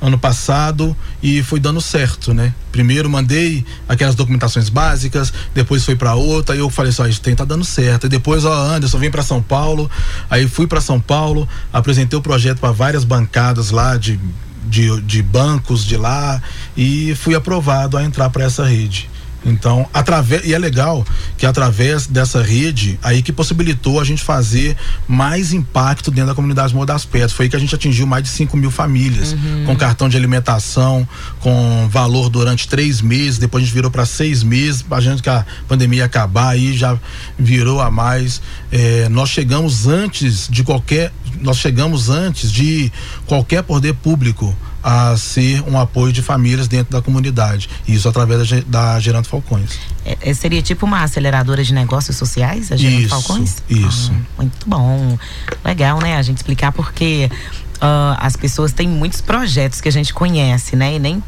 [0.00, 2.54] ano passado e foi dando certo, né?
[2.72, 7.34] Primeiro mandei aquelas documentações básicas, depois foi para outra, aí eu falei só, isso tem
[7.34, 8.06] tá dando certo.
[8.06, 9.90] E depois, ó, Anderson, vem para São Paulo.
[10.30, 14.18] Aí fui para São Paulo, apresentei o projeto para várias bancadas lá de,
[14.66, 16.42] de, de bancos de lá
[16.76, 19.10] e fui aprovado a entrar para essa rede.
[19.44, 21.04] Então, através e é legal
[21.36, 24.76] que através dessa rede aí que possibilitou a gente fazer
[25.08, 27.32] mais impacto dentro da comunidade Morro das Pedras.
[27.32, 29.64] Foi aí que a gente atingiu mais de 5 mil famílias uhum.
[29.66, 31.08] com cartão de alimentação,
[31.40, 33.38] com valor durante três meses.
[33.38, 36.98] Depois a gente virou para seis meses, a gente que a pandemia acabar aí já
[37.38, 38.42] virou a mais.
[38.70, 42.92] É, nós chegamos antes de qualquer, nós chegamos antes de
[43.26, 47.68] qualquer poder público a ser um apoio de famílias dentro da comunidade.
[47.86, 49.78] Isso através da, da Gerando Falcões.
[50.04, 53.56] É, é, seria tipo uma aceleradora de negócios sociais, a Gerando isso, Falcões?
[53.68, 54.12] Isso.
[54.14, 55.18] Ah, muito bom.
[55.64, 56.16] Legal, né?
[56.16, 57.30] A gente explicar porque
[57.76, 60.94] uh, as pessoas têm muitos projetos que a gente conhece, né?
[60.94, 61.22] E nem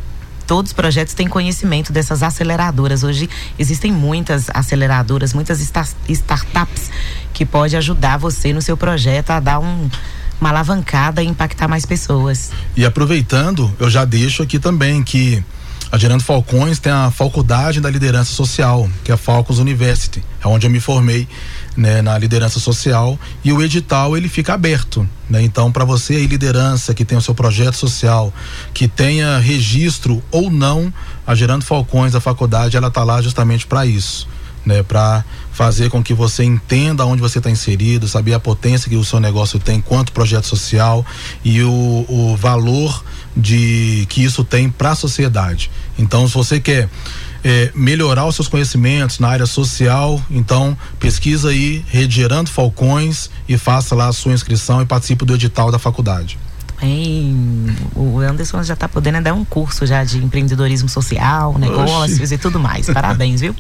[0.47, 3.03] todos os projetos têm conhecimento dessas aceleradoras.
[3.03, 3.29] Hoje
[3.59, 5.61] existem muitas aceleradoras, muitas
[6.09, 6.91] startups
[7.33, 9.89] que pode ajudar você no seu projeto a dar um
[10.43, 12.51] uma alavancada e impactar mais pessoas.
[12.77, 15.43] E aproveitando, eu já deixo aqui também que
[15.93, 20.49] A Gerando Falcões tem a Faculdade da Liderança Social, que é a Falcons University, é
[20.49, 21.29] onde eu me formei
[21.77, 25.43] né, na liderança social e o edital ele fica aberto, né?
[25.43, 28.33] Então para você aí liderança que tem o seu projeto social,
[28.75, 30.93] que tenha registro ou não,
[31.25, 34.29] a Gerando Falcões da faculdade ela tá lá justamente para isso.
[34.65, 38.97] Né, para fazer com que você entenda onde você está inserido, saber a potência que
[38.97, 41.05] o seu negócio tem quanto projeto social
[41.45, 43.05] e o, o valor
[43.37, 45.71] de que isso tem para a sociedade.
[45.99, 46.89] Então, se você quer
[47.45, 53.59] é, melhorar os seus conhecimentos na área social, então pesquisa aí Rede Gerando Falcões e
[53.59, 56.39] faça lá a sua inscrição e participe do edital da faculdade.
[56.83, 62.35] Bem, o Anderson já está podendo dar um curso já de empreendedorismo social, negócios Oxi.
[62.35, 62.87] e tudo mais.
[62.91, 63.55] Parabéns, viu?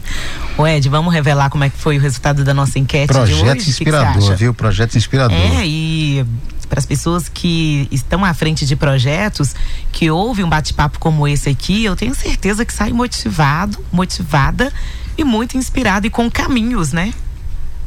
[0.58, 3.50] O Ed, vamos revelar como é que foi o resultado da nossa enquete Projeto de
[3.50, 3.70] hoje?
[3.70, 4.52] inspirador, que que viu?
[4.52, 5.36] Projeto inspirador.
[5.36, 6.26] É, e
[6.68, 9.54] para as pessoas que estão à frente de projetos,
[9.92, 14.72] que ouvem um bate-papo como esse aqui, eu tenho certeza que sai motivado, motivada
[15.16, 17.14] e muito inspirado e com caminhos, né?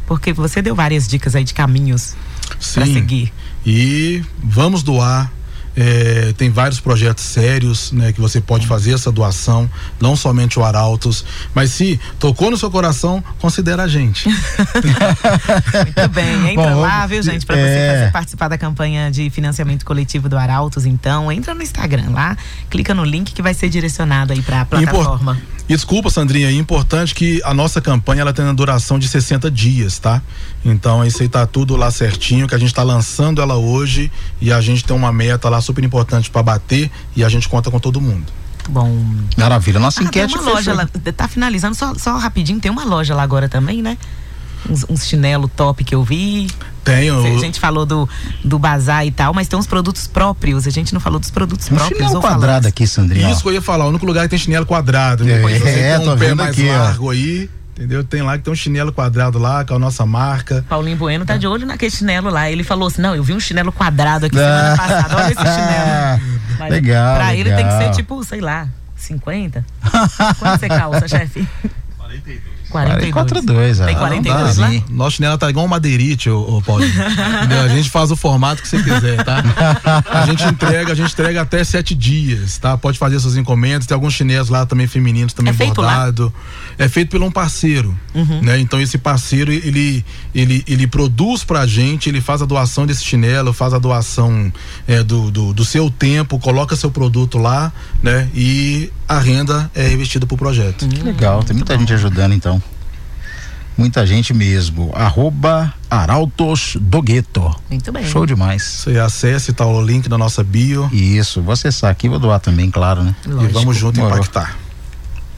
[0.08, 2.16] Porque você deu várias dicas aí de caminhos
[2.74, 3.34] para seguir.
[3.66, 5.32] E vamos doar
[5.76, 9.70] é, tem vários projetos sérios né, que você pode fazer essa doação,
[10.00, 14.28] não somente o Arautos, mas se tocou no seu coração, considera a gente.
[14.30, 18.06] Muito bem, entra Bom, lá, viu, gente, para é...
[18.06, 22.38] você participar da campanha de financiamento coletivo do Arautos, então, entra no Instagram lá,
[22.70, 25.34] clica no link que vai ser direcionado aí para a plataforma.
[25.34, 25.56] Impor...
[25.68, 29.98] Desculpa, Sandrinha, é importante que a nossa campanha ela tem uma duração de 60 dias,
[29.98, 30.22] tá?
[30.64, 34.52] Então isso aí tá tudo lá certinho, que a gente está lançando ela hoje e
[34.52, 37.80] a gente tem uma meta lá super importante para bater e a gente conta com
[37.80, 38.26] todo mundo.
[38.70, 38.92] Bom.
[39.38, 40.34] Maravilha, nossa ah, enquete.
[40.34, 43.82] Tem uma loja lá, tá finalizando, só, só rapidinho, tem uma loja lá agora também,
[43.82, 43.98] né?
[44.68, 46.50] Uns, uns chinelo top que eu vi.
[46.84, 47.24] Tenho.
[47.24, 48.10] A gente falou do,
[48.44, 50.66] do bazar e tal, mas tem uns produtos próprios.
[50.66, 51.98] A gente não falou dos produtos um próprios.
[52.00, 52.66] Chinelo quadrado falando.
[52.66, 53.30] aqui, Sandrinha.
[53.30, 53.86] Isso que eu ia falar.
[53.86, 55.24] O único lugar que tem chinelo quadrado.
[55.24, 55.34] Né?
[55.34, 57.12] É, é, tem um pé mais aqui, largo ó.
[57.12, 57.50] aí.
[57.76, 58.06] Entendeu?
[58.06, 60.66] Tem lá que tem um chinelo quadrado lá, com a nossa marca.
[60.70, 62.50] Paulinho Bueno tá de olho naquele chinelo lá.
[62.50, 65.16] Ele falou assim: não, eu vi um chinelo quadrado aqui semana passada.
[65.18, 66.40] Olha esse chinelo.
[66.58, 67.16] Mas legal.
[67.18, 67.40] Pra legal.
[67.40, 69.66] ele tem que ser tipo, sei lá, 50?
[70.40, 71.46] Quanto você calça, chefe?
[71.98, 72.55] 42.
[73.12, 73.80] 42.
[73.80, 74.72] Tem 42 lá?
[74.90, 76.94] Nosso chinelo tá igual um madeirite, ô, ô Paulinho.
[77.64, 79.44] a gente faz o formato que você quiser, tá?
[80.10, 82.78] A gente entrega, a gente entrega até sete dias, tá?
[82.78, 83.86] Pode fazer suas encomendas.
[83.88, 86.34] Tem alguns chinelos lá também femininos, também é bordado.
[86.78, 88.42] É feito por um parceiro, uhum.
[88.42, 88.60] né?
[88.60, 90.04] Então esse parceiro, ele,
[90.34, 94.52] ele, ele produz pra gente, ele faz a doação desse chinelo, faz a doação
[94.88, 97.72] é, do, do, do seu tempo, coloca seu produto lá,
[98.02, 98.30] né?
[98.34, 100.86] E a renda é revestida pro projeto.
[100.86, 102.62] Hum, legal, tem muita gente ajudando então.
[103.78, 104.90] Muita gente mesmo.
[104.96, 107.54] Arroba Arautos do Gueto.
[107.70, 108.06] Muito bem.
[108.06, 108.64] Show demais.
[108.64, 110.90] Você acesse, tá o link da nossa bio.
[110.94, 113.14] Isso, vou acessar aqui, vou doar também, claro, né?
[113.26, 113.44] Lógico.
[113.44, 114.18] E vamos junto Morou.
[114.18, 114.56] impactar.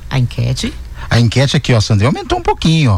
[0.10, 0.72] A enquete?
[1.10, 2.92] A enquete aqui, ó, Sandré, aumentou um pouquinho,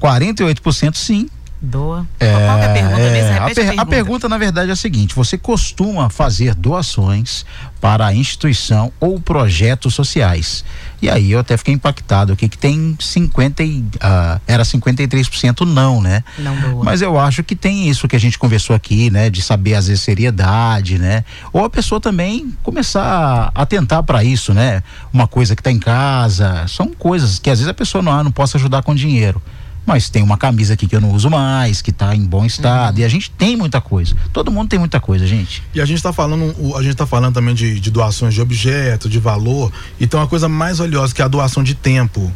[0.00, 0.06] ó.
[0.06, 1.28] 48% sim,
[1.64, 2.04] Doa.
[2.18, 3.30] É, Qual é a pergunta é, mesmo?
[3.30, 3.82] A, per a, pergunta.
[3.82, 4.28] a, pergunta.
[4.28, 7.46] na verdade, é a seguinte: você costuma fazer doações
[7.80, 10.64] para a instituição ou projetos sociais?
[11.00, 16.00] E aí eu até fiquei impactado aqui que tem 50 e, uh, era 53% não,
[16.00, 16.24] né?
[16.36, 16.84] Não doa.
[16.84, 19.30] Mas eu acho que tem isso que a gente conversou aqui, né?
[19.30, 21.24] De saber às vezes seriedade, né?
[21.52, 24.82] Ou a pessoa também começar a atentar para isso, né?
[25.12, 28.24] Uma coisa que está em casa, são coisas que às vezes a pessoa não, ah,
[28.24, 29.40] não possa ajudar com dinheiro
[29.84, 32.96] mas tem uma camisa aqui que eu não uso mais, que está em bom estado.
[32.96, 33.02] Uhum.
[33.02, 34.14] E a gente tem muita coisa.
[34.32, 35.62] Todo mundo tem muita coisa, gente.
[35.74, 39.08] E a gente está falando, a gente tá falando também de, de doações de objeto,
[39.08, 39.72] de valor.
[40.00, 42.32] Então a coisa mais valiosa que é a doação de tempo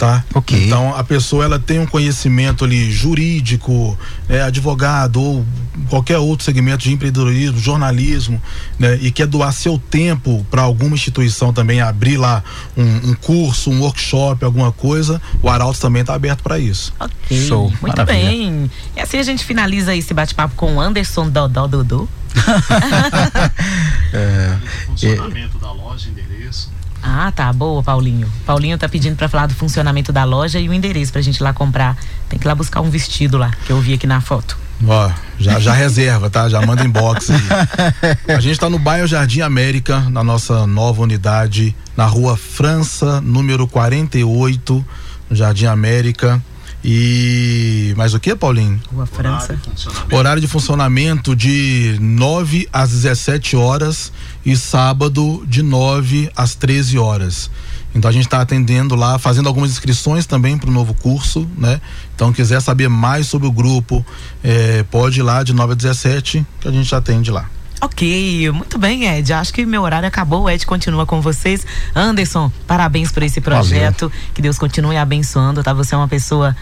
[0.00, 0.24] tá?
[0.34, 0.64] Ok.
[0.64, 3.98] Então a pessoa ela tem um conhecimento ali jurídico,
[4.30, 5.46] é, advogado ou
[5.90, 8.40] qualquer outro segmento de empreendedorismo, jornalismo,
[8.78, 8.98] né?
[9.02, 12.42] E quer doar seu tempo para alguma instituição também abrir lá
[12.74, 16.94] um, um, curso, um workshop, alguma coisa, o Arauto também está aberto para isso.
[16.98, 17.46] Ok.
[17.46, 17.70] Show.
[17.82, 18.30] Muito Maravilha.
[18.30, 18.70] bem.
[18.96, 22.08] E assim a gente finaliza esse bate-papo com o Anderson Dodó Dodô.
[24.14, 26.70] é, funcionamento é, da loja, endereço.
[27.02, 27.52] Ah, tá.
[27.52, 28.30] Boa, Paulinho.
[28.44, 31.42] Paulinho tá pedindo para falar do funcionamento da loja e o endereço pra gente ir
[31.42, 31.96] lá comprar.
[32.28, 34.56] Tem que ir lá buscar um vestido lá, que eu vi aqui na foto.
[34.86, 36.48] Ó, já, já reserva, tá?
[36.48, 38.34] Já manda inbox aí.
[38.34, 43.68] A gente tá no bairro Jardim América, na nossa nova unidade, na rua França, número
[43.68, 44.84] 48,
[45.28, 46.42] no Jardim América.
[46.82, 48.80] E mais o que, Paulinho?
[48.90, 49.52] Rua França.
[49.52, 54.10] Horário, Horário de funcionamento de 9 às 17 horas
[54.44, 57.50] e sábado de 9 às 13 horas.
[57.94, 61.80] Então a gente está atendendo lá, fazendo algumas inscrições também para o novo curso, né?
[62.14, 64.04] Então quiser saber mais sobre o grupo,
[64.42, 67.48] é, pode ir lá de 9 a 17 que a gente atende lá.
[67.82, 69.32] Ok, muito bem, Ed.
[69.32, 70.42] Acho que meu horário acabou.
[70.42, 71.66] O Ed continua com vocês.
[71.94, 74.08] Anderson, parabéns por esse projeto.
[74.08, 74.24] Valeu.
[74.34, 75.72] Que Deus continue abençoando, tá?
[75.72, 76.54] Você é uma pessoa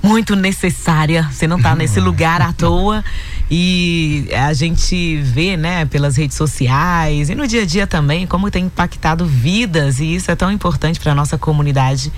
[0.00, 1.28] muito necessária.
[1.32, 3.04] Você não tá nesse lugar à toa.
[3.50, 8.50] E a gente vê, né, pelas redes sociais e no dia a dia também, como
[8.50, 10.00] tem impactado vidas.
[10.00, 12.12] E isso é tão importante para nossa comunidade.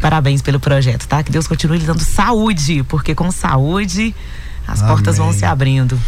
[0.00, 1.22] Parabéns pelo projeto, tá?
[1.22, 4.14] Que Deus continue lhe dando saúde, porque com saúde
[4.66, 4.92] as Amém.
[4.92, 5.98] portas vão se abrindo.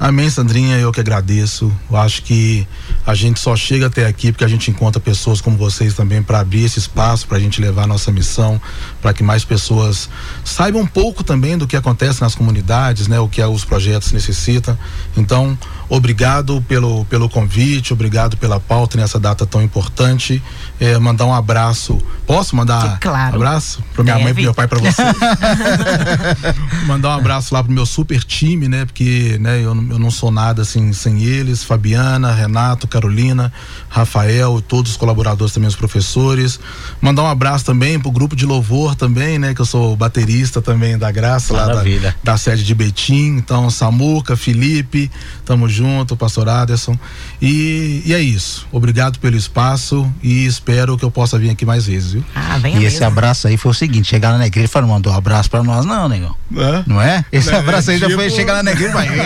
[0.00, 1.70] Amém, Sandrinha, eu que agradeço.
[1.90, 2.66] Eu acho que
[3.06, 6.40] a gente só chega até aqui porque a gente encontra pessoas como vocês também para
[6.40, 8.58] abrir esse espaço, para a gente levar a nossa missão,
[9.02, 10.08] para que mais pessoas
[10.42, 14.76] saibam um pouco também do que acontece nas comunidades, né, o que os projetos necessitam.
[15.18, 15.58] Então,
[15.90, 20.42] obrigado pelo, pelo convite, obrigado pela pauta nessa data tão importante.
[20.78, 21.98] É, mandar um abraço.
[22.26, 23.32] Posso mandar claro.
[23.32, 24.24] um abraço para minha Deve.
[24.24, 25.02] mãe, pro meu pai, para você.
[26.86, 30.30] mandar um abraço lá pro meu super time, né, porque, né, eu eu não sou
[30.30, 33.52] nada assim sem eles, Fabiana, Renato, Carolina,
[33.88, 36.60] Rafael, todos os colaboradores também, os professores.
[37.00, 39.54] Mandar um abraço também pro grupo de louvor também, né?
[39.54, 42.08] Que eu sou baterista também da Graça, Maravilha.
[42.08, 43.36] lá da, da sede de Betim.
[43.36, 45.10] Então, Samuca, Felipe,
[45.44, 45.79] tamo junto,
[46.16, 46.98] pastor Aderson.
[47.40, 48.66] E, e é isso.
[48.72, 52.24] Obrigado pelo espaço e espero que eu possa vir aqui mais vezes, viu?
[52.34, 52.88] Ah, vem E mesmo.
[52.88, 55.62] esse abraço aí foi o seguinte: chegar na igreja e falou, mandou um abraço pra
[55.62, 56.34] nós, não, negão.
[56.56, 56.82] É?
[56.86, 57.24] Não é?
[57.32, 58.10] Esse é, abraço aí tipo...
[58.10, 59.08] já foi chegar lá na igreja e vai.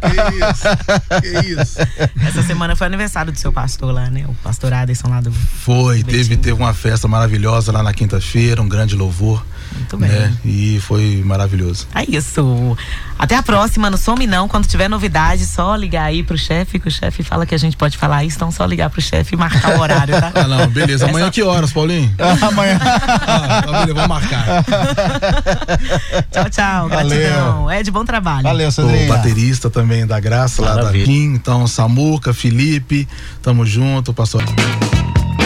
[0.00, 1.20] que isso?
[1.22, 1.78] Que isso?
[2.26, 4.24] Essa semana foi aniversário do seu pastor lá, né?
[4.28, 5.32] O pastor Aderson lá do.
[5.32, 9.44] Foi, do teve, teve uma festa maravilhosa lá na quinta-feira, um grande louvor.
[9.76, 10.08] Muito bem.
[10.08, 10.32] Né?
[10.44, 11.86] E foi maravilhoso.
[11.94, 12.76] É isso.
[13.18, 14.48] Até a próxima, não some não.
[14.48, 17.76] Quando tiver novidade, só ligar aí pro chefe, que o chefe fala que a gente
[17.76, 20.32] pode falar isso, então só ligar pro chefe e marcar o horário, tá?
[20.44, 21.06] Ah, não, beleza.
[21.06, 21.32] Amanhã é só...
[21.32, 22.12] que horas, Paulinho?
[22.18, 22.78] Ah, amanhã.
[22.82, 24.64] ah, tá, beleza, vamos marcar.
[26.30, 26.88] tchau, tchau.
[26.88, 27.70] Gratidão.
[27.70, 28.42] É de bom trabalho.
[28.42, 29.04] Valeu, Sandrinha.
[29.04, 30.84] O baterista também da Graça, Maravilha.
[30.84, 31.34] lá da Kim.
[31.34, 33.08] Então, Samuca, Felipe,
[33.42, 34.42] tamo junto, pastor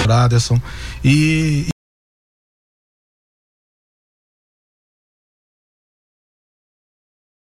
[0.09, 0.61] Aderson.
[1.05, 1.69] E